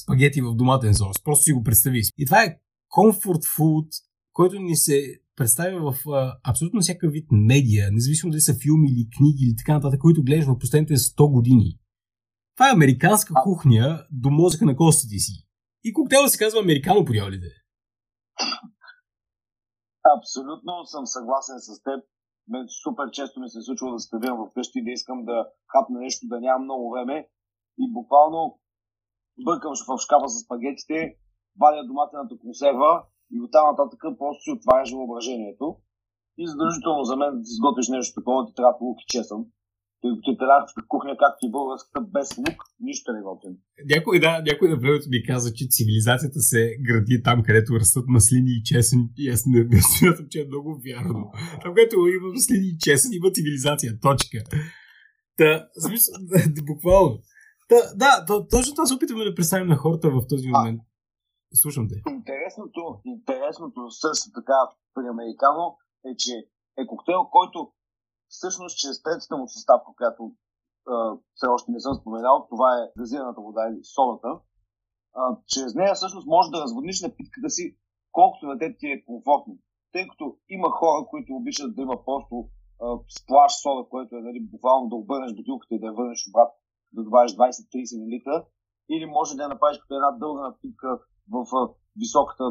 [0.02, 1.22] спагети в доматен сос.
[1.24, 2.02] Просто си го представи.
[2.18, 2.58] И това е
[2.92, 3.88] comfort food,
[4.32, 5.02] който ни се
[5.36, 9.72] представя в а, абсолютно всякакъв вид медия, независимо дали са филми или книги или така
[9.72, 11.78] нататък, които гледаш в последните 100 години.
[12.56, 15.46] Това е американска кухня до мозъка на костите си.
[15.84, 17.63] И коктейла се казва американо по дяволите.
[20.16, 22.00] Абсолютно съм съгласен с теб.
[22.48, 26.26] Мен супер често ми се случва да седя вкъщи и да искам да хапна нещо,
[26.32, 27.28] да нямам много време.
[27.78, 28.58] И буквално
[29.44, 31.16] бъркам в шкафа с спагетите,
[31.60, 32.92] вадя доматената консерва
[33.32, 35.66] и оттам нататък просто си отваряш въображението.
[36.38, 39.40] И задължително за мен да изготвиш нещо такова, ти трябва лук и чесън
[40.34, 43.54] италианската кухня, както и българската, без лук, нищо не готвим.
[43.94, 48.50] Някой, да, някой на времето ми каза, че цивилизацията се гради там, където растат маслини
[48.58, 49.00] и чесън.
[49.16, 51.32] И аз не, не смятам, че е много вярно.
[51.62, 54.00] Там, където има маслини и чесън, има цивилизация.
[54.00, 54.38] Точка.
[55.36, 56.14] Та, смисъл,
[56.70, 57.18] буквално.
[57.68, 60.80] Та, да, то, точно това се опитваме да представим на хората в този момент.
[61.54, 61.96] Слушам те.
[62.10, 64.58] Интересното, интересното също така
[64.94, 65.64] при Американо
[66.08, 66.34] е, че
[66.80, 67.58] е коктейл, който
[68.36, 70.32] всъщност чрез третата му съставка, която
[71.34, 74.28] все още не съм споменал, това е газираната вода или солата,
[75.14, 77.76] а, чрез нея всъщност може да разводниш напитката си
[78.12, 79.58] колкото на теб ти е комфортно.
[79.92, 82.48] Тъй като има хора, които обичат да има просто
[82.82, 82.86] а,
[83.18, 86.58] сплаш сода, което е нали, буквално да обърнеш бутилката и да я върнеш обратно.
[86.92, 88.46] да добавиш 20-30 мл,
[88.90, 90.88] или може да я направиш като една дълга напитка
[91.32, 91.46] в
[91.96, 92.44] високата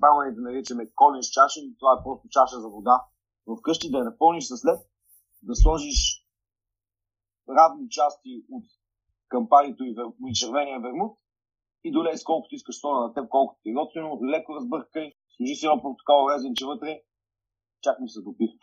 [0.00, 3.04] бармани да наричаме колинс чаша, това е просто чаша за вода.
[3.58, 4.80] Вкъщи да я напълниш с лед,
[5.42, 6.24] да сложиш
[7.48, 8.64] равни части от
[9.28, 10.04] кампарито и, вер...
[10.30, 11.18] и червения вермут
[11.84, 15.54] и долей с колкото искаш сода на теб, колкото ти е готвено, леко разбъркай, сложи
[15.54, 17.00] си едно портокало резенче вътре,
[17.82, 18.46] чак ми се допи.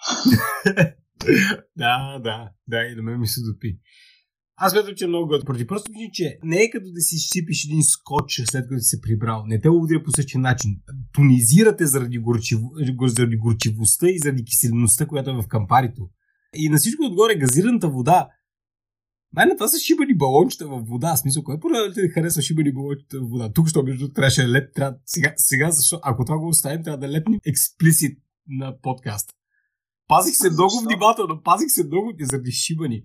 [1.77, 3.79] да, да, да, и да ме ми се допи.
[4.57, 5.45] Аз смятам, че е много готово.
[5.45, 9.01] Поради просто че не е като да си щипиш един скотч след като си се
[9.01, 9.43] прибрал.
[9.45, 10.71] Не те удря по същия начин.
[11.13, 12.59] Тонизирате заради, горчив...
[13.05, 16.09] заради горчивостта и заради киселеността, която е в кампарито.
[16.55, 18.27] И на всичко отгоре газираната вода.
[19.33, 21.15] Най това са шибани балончета в вода.
[21.15, 23.51] В смисъл, кой пора те харесва шибани балончета в вода?
[23.53, 24.97] Тук, що между трябваше да леп, трябва...
[25.05, 25.99] Сега, сега, защо?
[26.03, 29.29] Ако това го оставим, трябва да лепнем експлисит на подкаст.
[30.07, 33.03] Пазих се много внимателно, пазих се много заради шибани.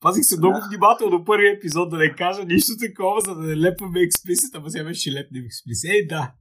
[0.00, 4.00] Пазих се много внимателно първия епизод да не кажа нищо такова, за да не лепваме
[4.00, 5.90] експлисит, ама сега беше лепнем експлисит.
[5.90, 6.34] Ей, да,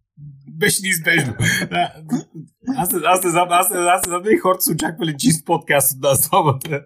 [0.52, 1.34] беше неизбежно.
[1.70, 1.94] Да.
[2.78, 6.02] Аз, аз, не знам, аз, аз не знам дали хората са очаквали чист подкаст от
[6.02, 6.86] нас двамата.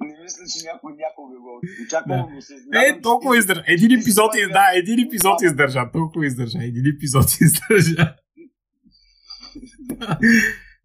[0.00, 2.26] Не мисля, че някой някога го очаква, да.
[2.34, 3.62] но се Е, толкова издържа.
[3.66, 4.48] Един епизод, из...
[4.48, 5.90] да, един епизод издържа.
[5.92, 6.58] Толкова издържа.
[6.58, 8.14] Един епизод издържа.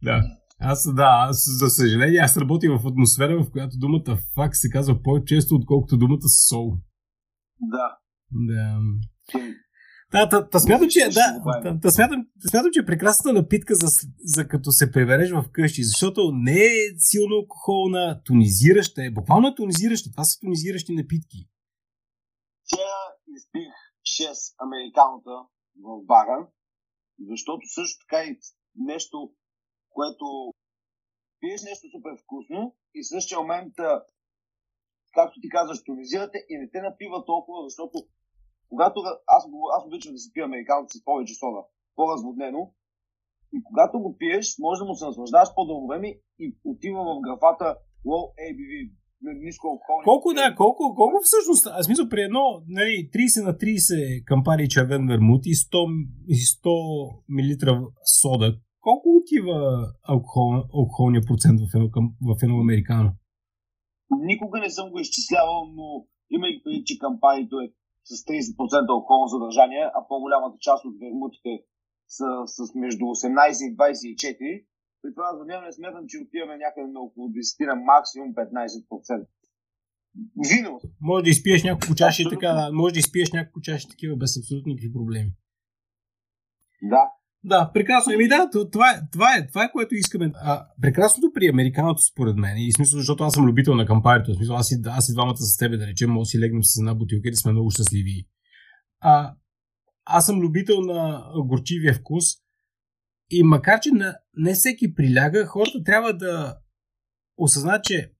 [0.04, 0.22] да.
[0.60, 5.04] Аз, да, аз, за съжаление, аз работя в атмосфера, в която думата фак се казва
[5.04, 6.78] по-често, отколкото думата сол.
[7.62, 7.98] Да.
[8.32, 8.80] Да.
[10.12, 13.76] Да, та, та смятам, че, да, та, та смятам, та смятам, че е прекрасна напитка
[13.76, 13.88] за,
[14.20, 19.56] за като се превереш в къщи, защото не е силно алкохолна, тонизираща е, буквално е
[19.56, 20.12] тонизираща.
[20.12, 21.50] Това са тонизиращи напитки.
[22.64, 22.98] Вчера
[23.38, 23.74] изпих
[24.22, 25.36] 6 американота
[25.86, 26.48] в бара,
[27.30, 28.40] защото също така и
[28.76, 29.32] нещо
[29.96, 30.26] което
[31.40, 33.74] пиеш нещо супер вкусно и в същия момент,
[35.18, 37.96] както ти казваш, тонизирате и не те напива толкова, защото
[38.76, 38.98] когато
[39.36, 39.44] аз,
[39.76, 41.62] аз обичам да си пия американци с повече сода,
[41.96, 42.62] по-разводнено,
[43.56, 46.08] и когато го пиеш, може да му се наслаждаваш по-дълго време
[46.44, 47.68] и отива в графата
[48.10, 48.72] Low ABV,
[49.22, 49.98] ниско алкохол.
[50.04, 55.08] Колко, да, колко, колко всъщност, аз мисля при едно, нали, 30 на 30 кампари червен
[55.08, 56.70] вермут и 100, и 100
[57.36, 58.50] мл сода,
[58.82, 59.58] колко отива
[60.08, 61.90] алкохол, алкохолния процент в едно,
[62.30, 63.12] в едно американо?
[64.32, 67.74] Никога не съм го изчислявал, но имайки преди, че кампанието е
[68.10, 71.54] с 30% алкохолно съдържание, а по-голямата част от вермутите
[72.08, 74.66] са с между 18 и 24,
[75.02, 79.28] при това не смятам, че отиваме някъде на около 10 на максимум 15%.
[80.50, 80.80] Вино.
[81.02, 84.70] Може да изпиеш няколко чаши така, да, може да изпиеш няколко чаши такива без абсолютно
[84.70, 85.32] никакви проблеми.
[86.82, 87.04] Да,
[87.46, 88.14] да, прекрасно.
[88.14, 90.32] Еми да, това е, това е, това е което искаме.
[90.36, 94.36] А, прекрасното при американото, според мен, и смисъл, защото аз съм любител на кампарито, в
[94.36, 96.96] смисъл, аз и, аз и двамата с тебе, да речем, може си легнем с една
[96.96, 98.28] бутилка и сме много щастливи.
[99.00, 99.34] А,
[100.06, 102.26] аз съм любител на горчивия вкус
[103.30, 106.58] и макар, че на, не всеки приляга, хората трябва да
[107.38, 108.12] осъзнат, че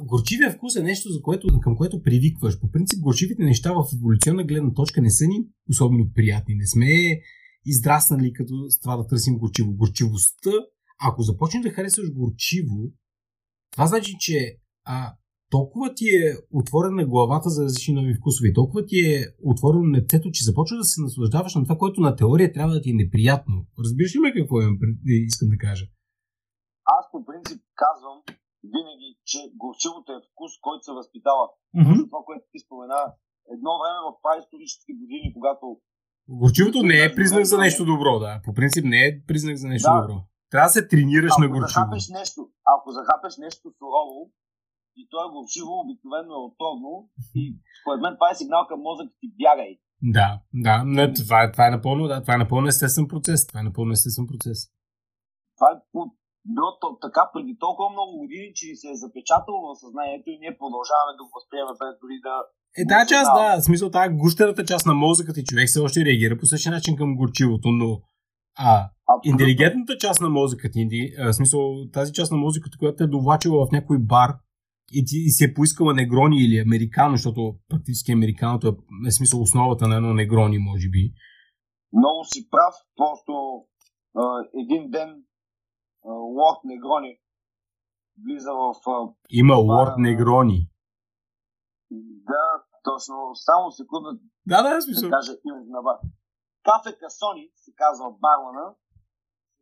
[0.00, 2.60] горчивия вкус е нещо, за което, към което привикваш.
[2.60, 6.54] По принцип, горчивите неща в еволюционна гледна точка не са ни особено приятни.
[6.54, 6.86] Не сме
[7.66, 9.72] израснали като с това да търсим горчиво.
[9.72, 10.50] Горчивостта,
[11.08, 12.92] ако започнеш да харесваш горчиво,
[13.72, 15.14] това значи, че а,
[15.50, 19.16] толкова ти е отворена главата за различни нови вкусове, толкова ти е
[19.52, 22.90] отворено нетето, че започваш да се наслаждаваш на това, което на теория трябва да ти
[22.90, 23.56] е неприятно.
[23.84, 24.78] Разбираш ли ме какво имам,
[25.30, 25.84] искам да кажа?
[26.96, 28.18] Аз по принцип казвам
[28.74, 31.44] винаги, че горчивото е вкус, който се възпитава.
[31.76, 31.98] Mm-hmm.
[32.10, 33.00] Това, което ти спомена,
[33.56, 35.64] едно време в праисторически години, когато
[36.28, 38.40] Горчивото не е признак за нещо добро, да.
[38.44, 40.00] По принцип не е признак за нещо да.
[40.00, 40.22] добро.
[40.50, 41.68] Трябва да се тренираш ако на горчиво.
[41.68, 44.30] Захапеш нещо, ако захапеш нещо сурово
[44.96, 46.90] и то е горчиво, обикновено е отровно
[47.34, 47.42] и
[47.80, 49.72] според мен това е сигнал към мозък ти бягай.
[50.02, 53.46] Да, да, не, това, е, това, е напълно, да, това е напълно естествен процес.
[53.46, 54.58] Това е напълно естествен процес.
[55.56, 55.76] Това е
[56.54, 56.70] било
[57.06, 61.22] така преди толкова много години, че се е запечатало в съзнанието и ние продължаваме да
[61.26, 62.34] го възприемаме без дори да
[62.80, 66.04] е, тази част, да, в смисъл, тази гущерата част на мозъка ти човек все още
[66.04, 68.00] реагира по същия начин към горчивото, но
[68.58, 68.90] а,
[69.24, 71.60] интелигентната част на мозъка ти, в смисъл,
[71.92, 74.30] тази част на мозъката, която е довлачила в някой бар
[74.92, 78.72] и, ти, и си е поискала негрони или американо, защото практически американото е,
[79.08, 81.12] е смисъл основата на едно негрони, може би.
[81.92, 83.32] Много си прав, просто
[84.16, 84.22] а,
[84.62, 85.08] един ден
[86.04, 87.18] Лорд Негрони
[88.24, 88.74] влиза в...
[88.86, 90.68] А, Има Лорд Негрони.
[92.30, 92.44] Да,
[92.84, 93.14] точно.
[93.34, 94.10] Само секунда.
[94.46, 95.08] Да, да, смисъл.
[95.08, 95.96] Да кажа името на бар.
[96.62, 98.74] Кафе Касони се казва бармана.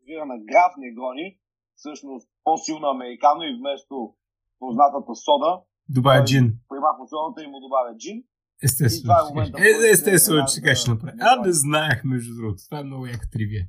[0.06, 1.38] Вира на граф Негрони.
[1.74, 4.14] Всъщност по-силно американо и вместо
[4.58, 6.58] познатата сода Добавя джин.
[6.68, 8.24] Прима фасолата и му добавя джин.
[8.62, 9.14] Естествено.
[9.58, 11.18] Е, естествено, че така ще направи.
[11.20, 12.62] А, не знаех, между другото.
[12.68, 13.64] Това е много яка тривия.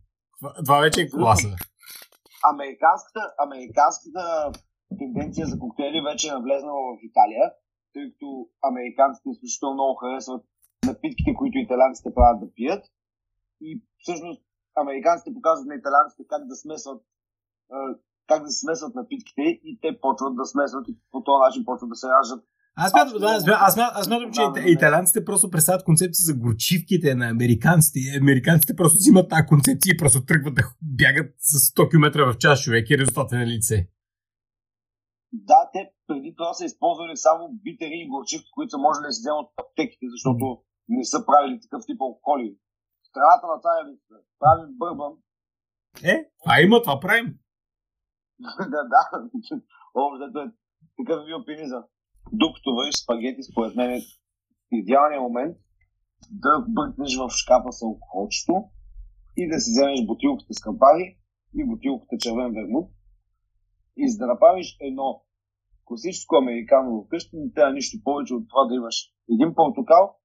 [0.65, 1.55] Това вече е класа.
[2.53, 4.51] Американската, американската
[4.99, 7.45] тенденция за коктейли вече е навлезнала в Италия,
[7.93, 10.45] тъй като американците изключително много харесват
[10.85, 12.83] напитките, които италианците правят да пият.
[13.61, 14.41] И всъщност
[14.75, 17.01] американците показват на италианците как да смесват
[18.27, 21.95] как да смесват напитките и те почват да смесват и по този начин почват да
[21.95, 22.43] се раждат
[22.75, 23.27] аз мятам, да,
[23.59, 27.99] аз, мятам, аз мятам, че да, италянците просто представят концепция за горчивките на американците.
[27.99, 32.37] И американците просто взимат тази концепция и просто тръгват да бягат с 100 км в
[32.37, 33.87] час човек и резултатът на лице.
[35.33, 39.21] Да, те преди това са използвали само битери и горчивки, които са можели да се
[39.21, 40.45] вземат от аптеките, защото
[40.87, 42.57] не са правили такъв тип алкохоли.
[43.09, 45.13] Страната на тази листа правим бърбан.
[46.13, 46.15] Е,
[46.49, 47.27] а има, това правим.
[48.73, 49.01] да, да.
[49.95, 50.51] Общо е
[50.97, 51.45] такъв е бил
[52.31, 54.01] докато вариш спагети, според мен е
[54.71, 55.57] идеалният момент
[56.31, 58.53] да бъркнеш в шкафа с алкохолчето
[59.37, 61.17] и да си вземеш бутилката с кампари
[61.59, 62.91] и бутилката червен вермут
[63.97, 65.23] и за да направиш едно
[65.85, 68.95] класическо американо вкъщи, не трябва нищо повече от това да имаш
[69.33, 70.15] един портокал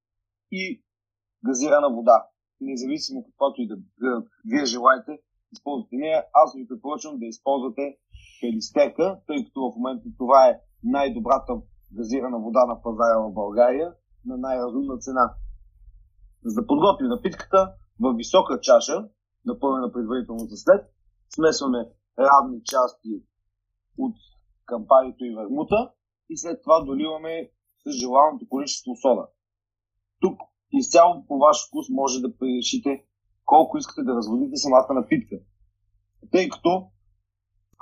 [0.52, 0.82] и
[1.44, 2.26] газирана вода.
[2.60, 5.12] Независимо каквото и да, да вие желаете,
[5.52, 6.24] използвате нея.
[6.42, 7.96] Аз ви препоръчвам да използвате
[8.40, 11.52] фелистека, тъй като в момента това е най-добрата
[11.92, 13.94] газирана вода на пазара в България
[14.24, 15.34] на най-разумна цена.
[16.44, 19.08] За да подготвим напитката в висока чаша,
[19.44, 20.92] напълнена предварително за след,
[21.34, 23.22] смесваме равни части
[23.98, 24.16] от
[24.66, 25.92] кампарито и вермута
[26.28, 27.50] и след това доливаме
[27.86, 29.26] с желаното количество сода.
[30.20, 30.40] Тук
[30.72, 33.04] изцяло по ваш вкус може да решите
[33.44, 35.36] колко искате да разводите самата напитка.
[36.30, 36.90] Тъй като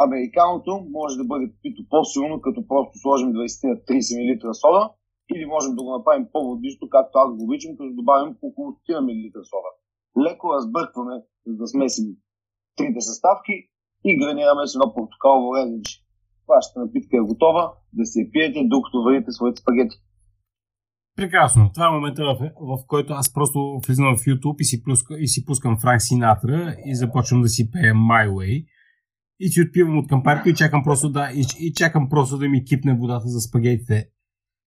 [0.07, 4.85] Американото може да бъде пито по-силно, като просто сложим 20-30 мл сода,
[5.35, 9.45] или можем да го направим по-водисто, както аз го обичам, като добавим около 100 мл
[9.53, 9.71] сода.
[10.25, 12.07] Леко разбъркваме, за да смесим
[12.77, 13.55] трите съставки
[14.05, 15.95] и гранираме с едно портокалово резенче.
[16.49, 19.97] Вашата напитка е готова, да я пиете, докато варите своите спагети.
[21.17, 21.71] Прекрасно.
[21.75, 25.29] Това е момента, в, в който аз просто влизам в YouTube и си, пуска, и
[25.29, 28.67] си пускам Франк Синатра и започвам да си пея My Way
[29.41, 32.65] и си отпивам от кампарито и чакам просто да, и, и чакам просто да ми
[32.65, 34.07] кипне водата за спагетите.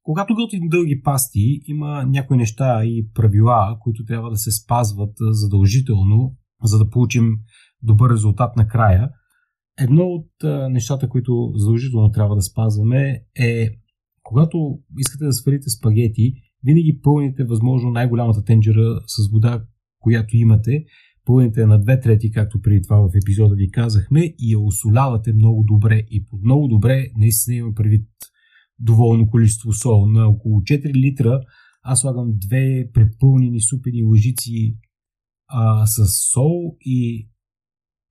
[0.03, 6.35] Когато готвим дълги пасти, има някои неща и правила, които трябва да се спазват задължително,
[6.63, 7.31] за да получим
[7.83, 9.09] добър резултат накрая.
[9.79, 10.29] Едно от
[10.69, 13.69] нещата, които задължително трябва да спазваме е,
[14.23, 19.63] когато искате да сварите спагети, винаги пълните възможно най-голямата тенджера с вода,
[19.99, 20.83] която имате,
[21.27, 25.63] пълните на две трети, както преди това в епизода ви казахме, и я осолявате много
[25.63, 26.03] добре.
[26.09, 28.07] И под много добре, наистина има предвид
[28.79, 30.05] доволно количество сол.
[30.09, 31.41] На около 4 литра
[31.83, 34.77] аз слагам две препълнени супени лъжици
[35.47, 37.29] а, с сол и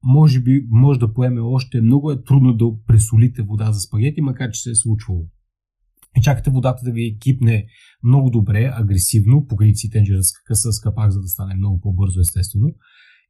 [0.05, 1.81] може би може да поеме още.
[1.81, 5.27] Много е трудно да пресолите вода за спагети, макар че се е случвало.
[6.23, 7.67] Чакате водата да ви кипне
[8.03, 12.69] много добре, агресивно, покрити си тенджера с капак, за да стане много по-бързо, естествено.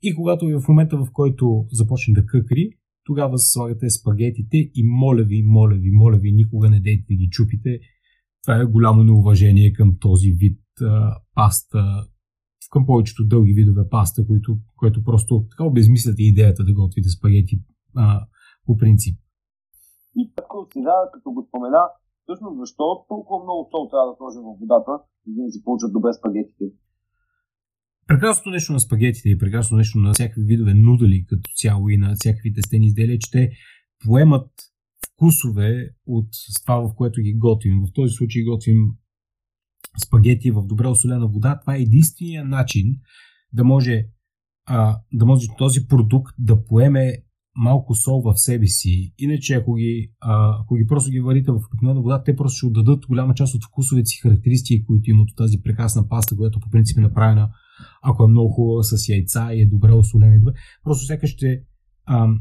[0.02, 2.70] И когато в момента, в който започне да къкри,
[3.04, 7.28] тогава слагате спагетите и моля ви, моля ви, моля ви, никога не дейте да ги
[7.30, 7.80] чупите.
[8.42, 11.82] Това е голямо неуважение към този вид а, паста,
[12.70, 17.60] към повечето дълги видове паста, които, които просто така обезмисляте идеята да готвите спагети
[17.96, 18.26] а,
[18.66, 19.18] по принцип.
[20.16, 21.82] И като сега, като го спомена,
[22.22, 24.92] всъщност защо толкова много сол трябва да сложим в водата,
[25.34, 26.64] за да си получат добре спагетите?
[28.06, 32.14] Прекрасното нещо на спагетите и прекрасното нещо на всякакви видове нудели като цяло и на
[32.14, 33.50] всякакви тестени изделия, че те
[34.04, 34.50] поемат
[35.06, 36.28] вкусове от
[36.62, 37.80] това, в което ги готвим.
[37.80, 38.78] В този случай готвим
[40.06, 41.58] спагети в добре осолена вода.
[41.60, 42.96] Това е единствения начин
[43.52, 44.06] да може,
[44.66, 47.12] а, да може този продукт да поеме
[47.56, 49.14] малко сол в себе си.
[49.18, 52.66] Иначе, ако ги, а, ако ги просто ги варите в обикновена вода, те просто ще
[52.66, 56.70] отдадат голяма част от вкусовете си характеристики, които имат от тази прекрасна паста, която по
[56.70, 57.50] принцип е направена
[58.02, 60.52] ако е много хубава с яйца и е добре осолена и добре.
[60.84, 61.62] Просто сякаш ще...
[62.08, 62.40] Ам,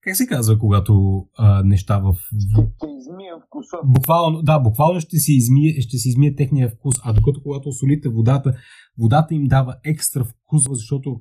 [0.00, 2.14] как се казва, когато а, неща в...
[2.14, 3.76] Ще измие вкуса.
[3.84, 6.94] Буквално, да, буквално ще се, измие, ще се измие техния вкус.
[7.02, 8.54] А докато когато осолите водата,
[8.98, 11.20] водата им дава екстра вкус, защото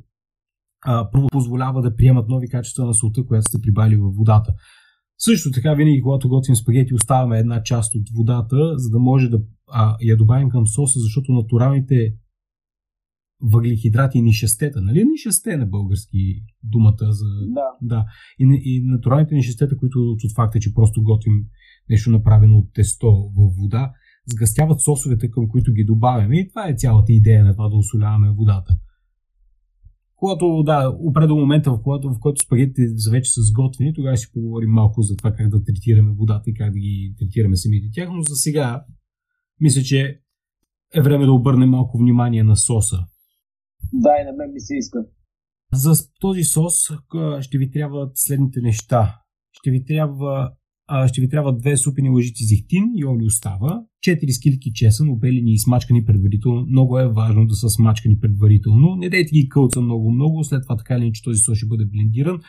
[0.86, 4.54] а, първо позволява да приемат нови качества на солта, която сте прибали във водата.
[5.18, 9.41] Също така, винаги, когато готвим спагети, оставяме една част от водата, за да може да
[9.72, 12.14] а, я добавим към соса, защото натуралните
[13.42, 14.82] въглехидрати и нишестета.
[14.82, 17.26] Нали нишесте на български думата за...
[17.48, 17.68] Да.
[17.82, 18.06] да.
[18.40, 21.46] И, и натуралните нишестета, които от факта, че просто готвим
[21.90, 23.92] нещо направено от тесто в вода,
[24.26, 28.32] сгъстяват сосовете, към които ги добавяме и това е цялата идея на това да осоляваме
[28.32, 28.78] водата.
[30.16, 32.82] Когато, да, опре до момента, в който, в който спагетите
[33.12, 36.74] вече са сготвени, тогава ще поговорим малко за това как да третираме водата и как
[36.74, 38.86] да ги третираме самите тях, но за сега
[39.60, 40.20] мисля, че
[40.96, 42.98] е време да обърнем малко внимание на соса.
[43.94, 45.00] Да, и на мен ми се иска.
[45.74, 46.74] За този сос
[47.42, 49.22] ще ви трябват следните неща.
[49.52, 50.52] Ще ви трябва
[51.08, 56.06] ще ви трябва две супени лъжици зехтин и остава, 4 скилки чесън, обелени и смачкани
[56.06, 56.66] предварително.
[56.66, 58.96] Много е важно да са смачкани предварително.
[58.96, 62.40] Не дайте ги кълца много-много, след това така или иначе този сос ще бъде блендиран.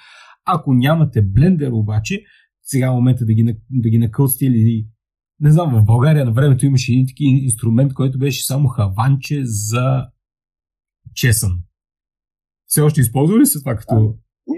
[0.45, 2.23] Ако нямате блендер обаче,
[2.63, 4.87] сега е момента да ги, да ги накълцате или
[5.41, 10.07] не знам, в България на времето имаше един такива инструмент, който беше само хаванче за
[11.19, 11.53] чесън.
[12.67, 13.95] Все още използва ли се това като...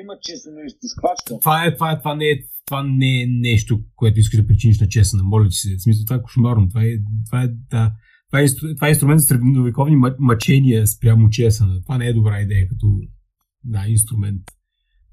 [0.01, 1.41] Има чесън изтисквачка.
[1.41, 2.37] Това, е, това, е, това, не е,
[2.67, 5.23] това не е нещо, което искаш да причиниш на чесъна.
[5.25, 5.77] Моля ти се.
[5.77, 6.69] В смисъл, това е кошмарно.
[6.69, 6.89] Това е,
[7.27, 7.93] това е, да,
[8.29, 11.83] това е, това е инструмент за средновековни мъчения спрямо чесъна.
[11.83, 12.87] Това не е добра идея като
[13.65, 14.43] да, инструмент.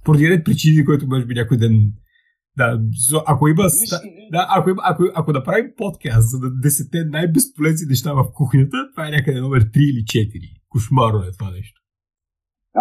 [0.04, 1.94] Поради ред причини, които може би някой ден
[2.58, 2.80] да,
[3.28, 3.64] ако има,
[4.32, 9.12] да, ако, има, ако, ако направим подкаст за десете най-безполезни неща в кухнята, това е
[9.12, 10.57] някъде номер 3 или 4.
[10.70, 11.82] Кошмарно е това нещо.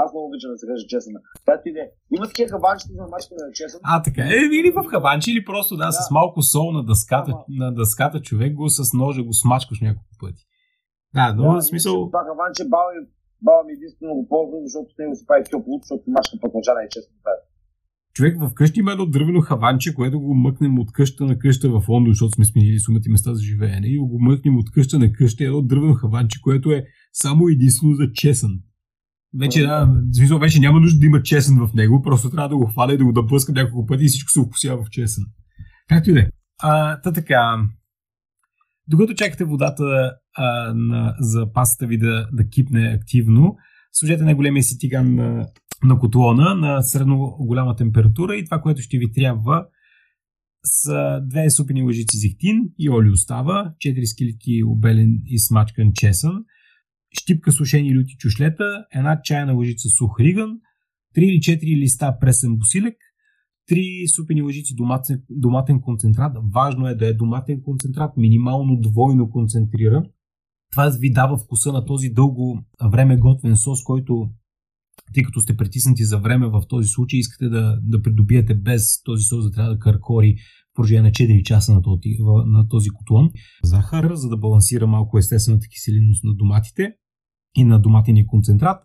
[0.03, 1.13] Аз много обичам да се кажа честно.
[1.45, 1.89] Това ти идея.
[2.17, 3.81] Има такива хабанчета за мачкане на честно.
[3.83, 4.37] А, така е.
[4.59, 5.93] Или в хабанче, или просто да, да.
[5.93, 7.45] с малко сол на дъската, Ама...
[7.49, 10.43] на дъската човек го с ножа го смачкаш няколко пъти.
[11.15, 11.95] Да, но да, в смисъл...
[12.13, 13.01] Това хабанче баба ми,
[13.47, 16.53] баба ми единствено го ползва, защото с него се прави топло, защото мачка пък
[16.85, 17.13] е честно.
[18.17, 21.89] Човек в къщи има едно дървено хаванче, което го мъкнем от къща на къща в
[21.89, 25.45] Лондон, защото сме сменили сумати места за живеене и го мъкнем от къща на къща
[25.45, 26.85] едно дървено хаванче, което е
[27.23, 28.51] само единствено за чесън.
[29.39, 32.67] Вече, да, смисъл, вече няма нужда да има чесън в него, просто трябва да го
[32.67, 35.25] хваля и да го дъблъскам няколко пъти и всичко се вкусява в чесън.
[35.89, 36.29] Както и да е.
[37.03, 37.67] Та така,
[38.89, 43.57] докато чакате водата а, на, за пастата ви да, да кипне активно,
[43.93, 45.47] сложете на големия си тиган на
[45.85, 49.67] на котлона на средно голяма температура и това, което ще ви трябва
[50.65, 56.45] са две супени лъжици зехтин и оли остава, 4 скилки обелен и смачкан чесън,
[57.21, 60.51] щипка сушени люти чушлета, една чайна лъжица сух риган,
[61.17, 62.97] 3 или 4 листа пресен босилек,
[63.71, 66.37] 3 супени лъжици доматен, доматен концентрат.
[66.55, 70.05] Важно е да е доматен концентрат, минимално двойно концентриран.
[70.73, 74.31] Това ви дава вкуса на този дълго време готвен сос, който
[75.15, 79.25] тъй като сте притиснати за време в този случай, искате да, да придобиете без този
[79.25, 80.37] сос да трябва да каркори
[80.73, 82.01] в продължение на 4 часа на този,
[82.47, 83.31] на този котлон.
[83.65, 86.93] Захар, за да балансира малко естествената киселинност на доматите
[87.57, 88.83] и на доматения концентрат.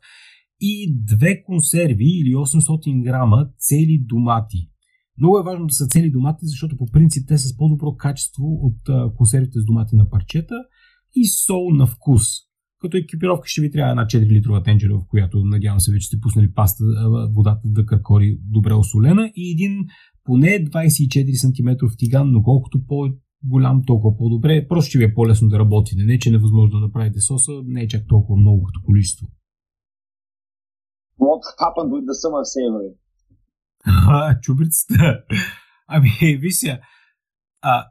[0.60, 4.70] И две консерви или 800 грама цели домати.
[5.18, 8.44] Много е важно да са цели домати, защото по принцип те са с по-добро качество
[8.46, 10.56] от консервите с домати на парчета
[11.16, 12.24] и сол на вкус.
[12.80, 16.20] Като екипировка ще ви трябва една 4 литрова тенджера, в която надявам се вече сте
[16.20, 16.84] пуснали паста,
[17.36, 19.86] водата да каркори добре осолена и един
[20.24, 22.86] поне 24 см тиган, но колкото
[23.42, 24.68] по-голям, толкова по-добре.
[24.68, 26.04] Просто ще ви е по-лесно да работите.
[26.04, 29.28] Не, че е невъзможно да направите соса, не е чак толкова много като количество.
[31.20, 32.94] What happened with the summer savory?
[33.86, 35.24] А, чубрицата.
[35.88, 36.80] Ами, вися.
[37.62, 37.86] А,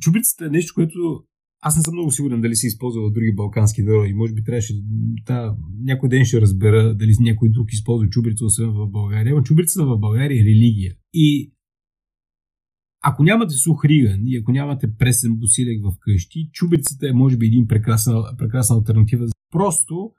[0.00, 1.24] чубрицата е нещо, което
[1.60, 4.12] аз не съм много сигурен дали се използва в други балкански народи.
[4.12, 4.74] Може би трябваше
[5.26, 9.34] да, някой ден ще разбера дали някой друг използва чубрица, освен в България.
[9.34, 10.94] Но чубрицата в България е религия.
[11.14, 11.52] И
[13.06, 17.46] ако нямате сух риган и ако нямате пресен босилек в къщи, чубрицата е може би
[17.46, 19.26] един прекрасна, прекрасна альтернатива.
[19.50, 20.10] Просто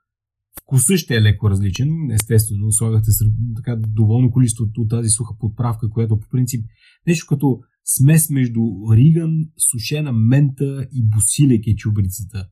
[0.61, 2.11] вкусът ще е леко различен.
[2.11, 3.11] Естествено, слагате
[3.55, 6.65] така доволно количество от тази суха подправка, която по принцип
[7.07, 8.61] нещо като смес между
[8.91, 9.31] риган,
[9.71, 12.47] сушена мента и босилек е чубрицата.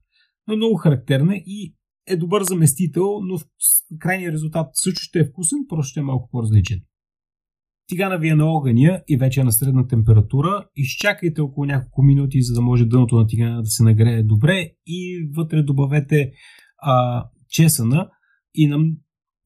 [0.47, 1.75] Но е много характерна и
[2.07, 3.39] е добър заместител, но
[3.99, 6.81] крайния резултат също ще е вкусен, просто ще е малко по-различен.
[7.93, 10.65] Тигана ви е на огъня и вече е на средна температура.
[10.75, 15.29] Изчакайте около няколко минути, за да може дъното на тигана да се нагрее добре и
[15.35, 16.31] вътре добавете
[16.77, 18.09] а, чесъна
[18.55, 18.77] и на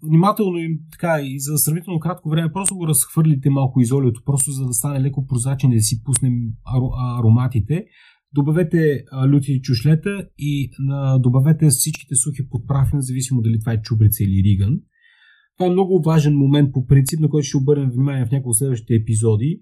[0.10, 4.66] внимателно им така и за сравнително кратко време просто го разхвърлите малко изолиото, просто за
[4.66, 6.34] да стане леко прозрачен и да си пуснем
[7.20, 7.86] ароматите.
[8.34, 14.44] Добавете люти чушлета и на, добавете всичките сухи подправи, независимо дали това е чубрица или
[14.44, 14.80] риган.
[15.58, 18.58] Това е много важен момент по принцип, на който ще обърнем внимание в някои от
[18.58, 19.62] следващите епизоди,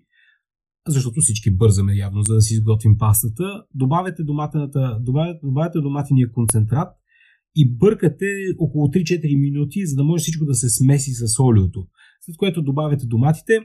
[0.87, 3.63] защото всички бързаме явно, за да си изготвим пастата.
[3.73, 6.87] Добавете, доматената, добавете, добавете доматения концентрат
[7.55, 8.25] и бъркате
[8.59, 11.87] около 3-4 минути, за да може всичко да се смеси с олиото.
[12.21, 13.59] След което добавяте доматите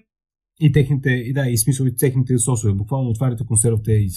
[0.61, 2.73] и техните, и да, и смисъл и техните сосове.
[2.73, 4.09] Буквално отваряте консервата и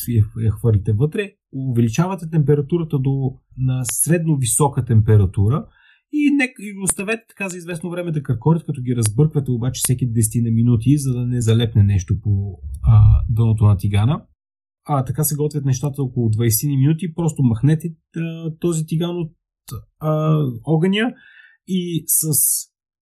[0.43, 5.65] я хвърлите вътре, увеличавате температурата до на средно висока температура
[6.13, 10.09] и, не, и оставете така за известно време да къркорят, като ги разбърквате обаче всеки
[10.13, 14.25] 10 на минути, за да не залепне нещо по а, дъното на тигана.
[14.85, 17.13] А така се готвят нещата около 20 минути.
[17.13, 19.31] Просто махнете а, този тиган от
[19.99, 21.13] а, огъня
[21.67, 22.29] и с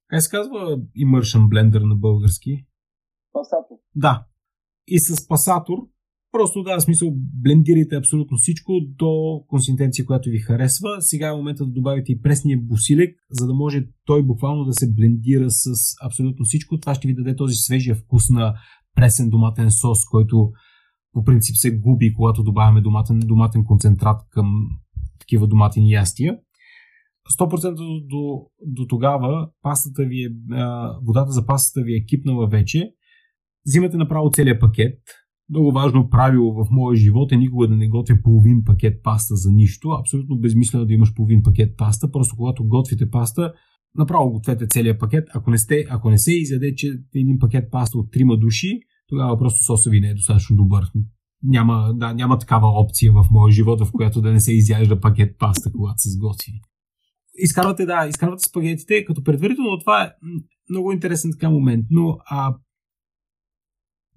[0.08, 2.66] как се казва immersion blender на български?
[3.34, 3.76] Пасатор.
[3.96, 4.26] Да.
[4.88, 5.78] И с пасатор
[6.32, 10.90] Просто да, в смисъл, блендирайте абсолютно всичко до консистенция, която ви харесва.
[11.00, 14.94] Сега е момента да добавите и пресния бусилек, за да може той буквално да се
[14.94, 15.72] блендира с
[16.06, 16.80] абсолютно всичко.
[16.80, 18.54] Това ще ви даде този свежия вкус на
[18.96, 20.52] пресен доматен сос, който
[21.14, 24.68] по принцип се губи, когато добавяме доматен, доматен концентрат към
[25.20, 26.38] такива доматени ястия.
[27.40, 30.30] 100% до, до, до тогава пастата ви е,
[31.04, 32.92] водата за пастата ви е кипнала вече.
[33.66, 35.00] Взимате направо целият пакет,
[35.52, 39.52] много важно правило в моя живот е никога да не готвя половин пакет паста за
[39.52, 39.90] нищо.
[39.90, 42.12] Абсолютно безмислено да имаш половин пакет паста.
[42.12, 43.54] Просто когато готвите паста,
[43.96, 45.28] направо гответе целият пакет.
[45.34, 49.38] Ако не, сте, ако не се изяде, че един пакет паста от трима души, тогава
[49.38, 50.84] просто соса ви не е достатъчно добър.
[51.44, 55.36] Няма, да, няма такава опция в моя живот, в която да не се изяжда пакет
[55.40, 56.62] паста, когато се сготви.
[57.38, 60.12] Изкарвате, да, изкарвате спагетите, като предварително това е
[60.70, 62.56] много интересен така момент, но а,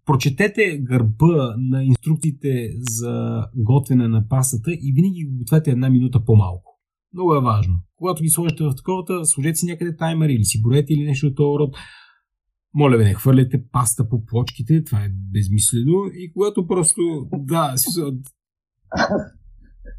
[0.06, 6.80] прочетете гърба на инструкциите за готвене на пастата и винаги го гответе една минута по-малко.
[7.12, 7.74] Много е важно.
[7.96, 11.36] Когато ги сложите в таковата, сложете си някъде таймер или си броете или нещо от
[11.36, 11.76] този род.
[12.74, 16.10] Моля ви, не хвърляте паста по плочките, това е безмислено.
[16.14, 18.00] И когато просто, да, си...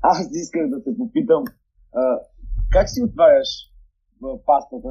[0.02, 1.44] Аз искам да те попитам,
[1.94, 2.02] а,
[2.72, 3.50] как си отваряш
[4.46, 4.90] пастата?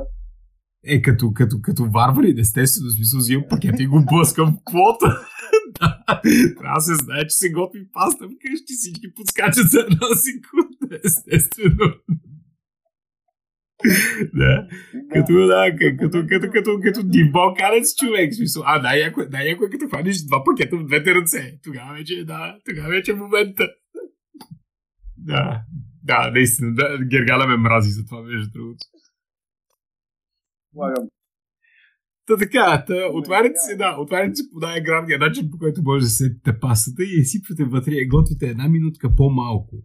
[0.87, 5.21] Е, като, като, като варвари, естествено, смисъл взимам пакета и го блъскам в плота.
[5.81, 6.21] да,
[6.59, 11.95] трябва да се знае, че се готви паста вкъщи, всички подскачат за една секунда, естествено.
[14.35, 14.69] да.
[15.13, 18.35] Като, да, като, като, като, като, като див балканец човек.
[18.35, 18.63] Смисъл.
[18.67, 21.59] А, най-яко, най-яко е като хванеш два пакета в двете ръце.
[21.65, 23.69] Тогава вече, да, тогава вече е момента.
[25.17, 25.63] да,
[26.03, 28.87] да, наистина, да, Гергала ме мрази за това, между другото
[30.75, 31.09] слагам.
[32.27, 36.11] Та така, та, отваряте се, да, отваряте се по най-градния начин, по който може да
[36.11, 39.77] сетите пастата и я сипвате вътре и готвите една минутка по-малко.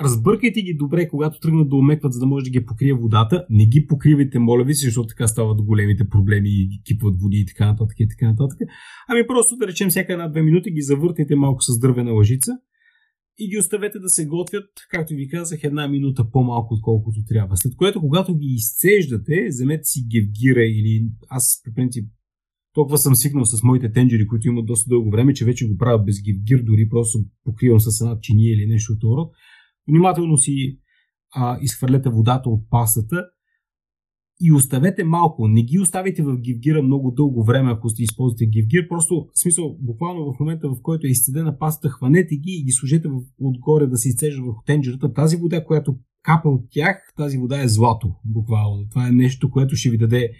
[0.00, 3.46] Разбъркайте ги добре, когато тръгнат да омекват, за да може да ги покрие водата.
[3.50, 7.46] Не ги покривайте, моля ви, защото така стават големите проблеми и ги кипват води и
[7.46, 8.58] така нататък и така нататък.
[9.08, 12.52] Ами просто да речем всяка една-две минути ги завъртайте малко с дървена лъжица
[13.38, 17.56] и ги оставете да се готвят, както ви казах, една минута по-малко отколкото трябва.
[17.56, 22.08] След което, когато ги изцеждате, вземете си гевгира или аз по принцип
[22.74, 26.04] толкова съм свикнал с моите тенджери, които имат доста дълго време, че вече го правя
[26.04, 29.32] без гевгир, дори просто покривам с една чиния или нещо от род.
[29.88, 30.78] Внимателно си
[31.34, 33.24] а, изхвърлете водата от пастата
[34.40, 35.48] и оставете малко.
[35.48, 38.88] Не ги оставите в гивгира много дълго време, ако сте използвате гивгир.
[38.88, 42.72] Просто, в смисъл, буквално в момента, в който е изцедена пастата, хванете ги и ги
[42.72, 43.08] сложете
[43.40, 45.12] отгоре да се изцежда върху тенджерата.
[45.12, 48.88] Тази вода, която капа от тях, тази вода е злато, буквално.
[48.90, 50.30] Това е нещо, което ще ви даде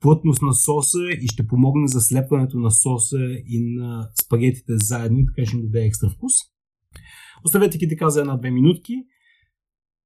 [0.00, 5.26] плътност на соса и ще помогне за слепването на соса и на спагетите заедно и
[5.26, 6.32] така ще им даде екстра вкус.
[7.44, 8.94] Оставете ги така за една-две минутки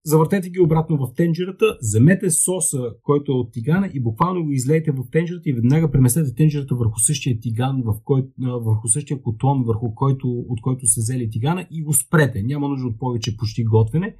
[0.07, 4.90] завъртете ги обратно в тенджерата, вземете соса, който е от тигана и буквално го излейте
[4.90, 9.94] в тенджерата и веднага преместете тенджерата върху същия тиган, в кой, върху същия котлон, върху
[9.94, 12.42] който, от който се взели тигана и го спрете.
[12.42, 14.16] Няма нужда от повече почти готвене.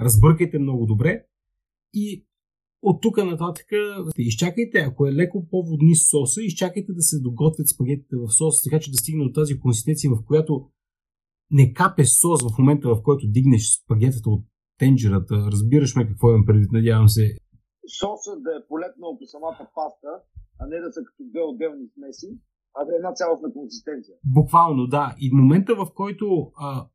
[0.00, 1.22] Разбъркайте много добре
[1.94, 2.26] и
[2.82, 3.66] от тук нататък
[4.18, 8.90] изчакайте, ако е леко по-водни соса, изчакайте да се доготвят спагетите в соса, така че
[8.90, 10.66] да стигне до тази консистенция, в която
[11.50, 14.44] не капе сос в момента, в който дигнеш спагетата от
[14.78, 15.34] тенджерата.
[15.52, 17.36] Разбираш ме какво имам предвид, надявам се.
[18.00, 20.10] Сосът да е полетнал по самата паста,
[20.60, 22.38] а не да са като две отделни смеси,
[22.78, 24.14] а да е една цялостна консистенция.
[24.24, 25.14] Буквално, да.
[25.18, 26.86] И момента, в който а,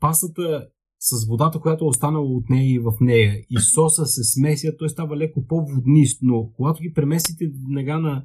[0.00, 0.68] пастата
[1.00, 4.88] с водата, която е останала от нея и в нея, и соса се смесят, той
[4.88, 8.24] става леко по-воднист, но когато ги преместите нега на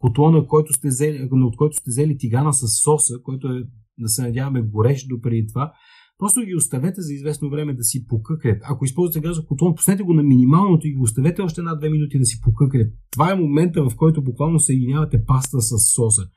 [0.00, 3.62] котлона, който сте взели, от който сте взели тигана с соса, който е,
[3.98, 5.72] да се надяваме, горещ допреди това,
[6.18, 8.62] Просто ги оставете за известно време да си покъкрят.
[8.64, 12.24] Ако използвате газов котлон, пуснете го на минималното и го оставете още една-две минути да
[12.24, 12.92] си покъкрят.
[13.10, 16.28] Това е момента, в който буквално съединявате паста с соса.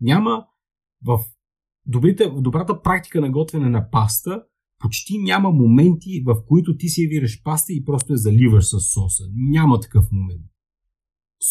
[0.00, 0.44] Няма
[1.06, 1.20] в,
[1.86, 4.42] добрите, в добрата практика на готвене на паста,
[4.78, 9.24] почти няма моменти, в които ти си вираш паста и просто я заливаш с соса.
[9.34, 10.42] Няма такъв момент.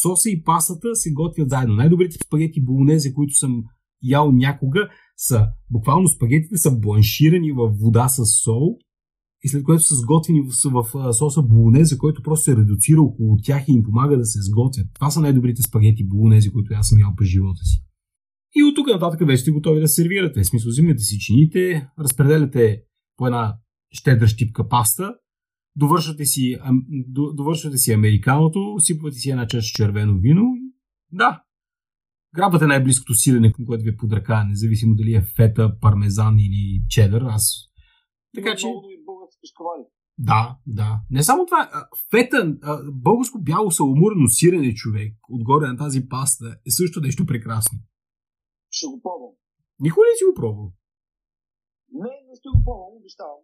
[0.01, 1.75] соса и пастата се готвят заедно.
[1.75, 3.63] Най-добрите спагети болонезе, които съм
[4.04, 8.78] ял някога, са буквално спагетите са бланширани в вода с сол
[9.43, 13.68] и след което са сготвени в, в, соса болонезе, който просто се редуцира около тях
[13.68, 14.88] и им помага да се сготвят.
[14.93, 17.84] Това са най-добрите спагети болонези, които аз съм ял през живота си.
[18.56, 20.43] И от тук нататък вече сте готови да сервирате.
[20.43, 22.84] В смисъл, взимате си чините, разпределяте
[23.18, 23.58] по една
[23.91, 25.14] щедра щипка паста,
[25.76, 26.58] довършвате си,
[27.34, 30.43] довършвате си американото, сипвате си една чаша червено вино.
[31.12, 31.41] Да,
[32.36, 37.21] грабвате най-близкото сирене, което ви е под ръка, независимо дали е фета, пармезан или чедър.
[37.21, 37.71] Аз...
[38.36, 38.67] Така че...
[40.17, 41.01] Да, да.
[41.09, 41.88] Не само това.
[42.11, 42.57] Фета,
[42.93, 47.79] българско бяло саламурено сирене човек, отгоре на тази паста, е също нещо прекрасно.
[48.69, 49.34] Ще го пробвам.
[49.79, 50.73] Никой не си го пробвал?
[51.93, 53.41] Не, не сте го пробвал, обещавам.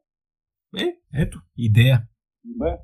[0.84, 0.88] Е,
[1.24, 2.08] ето, идея.
[2.44, 2.78] Добре.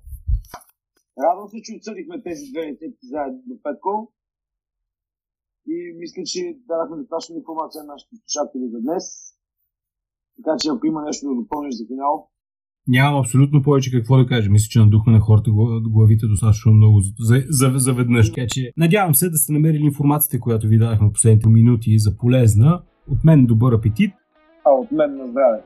[1.24, 4.14] Радвам се, че отсъдихме тези две рецепти заедно Петко.
[5.68, 9.06] И мисля, че дадахме достатъчно информация на нашите слушатели за днес.
[10.38, 12.30] Така че ако има нещо да допълниш за финал.
[12.88, 14.50] Нямам абсолютно повече какво да кажа.
[14.50, 15.52] Мисля, че надухме на хората
[15.90, 18.32] главите достатъчно много за, за, за веднъж.
[18.32, 22.84] Така че надявам се да сте намерили информацията, която ви дадахме последните минути за полезна.
[23.08, 24.14] От мен добър апетит.
[24.66, 25.64] А от мен на здраве.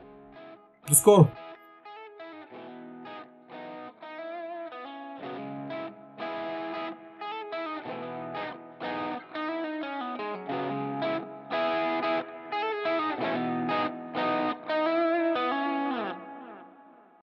[0.88, 1.26] До скоро!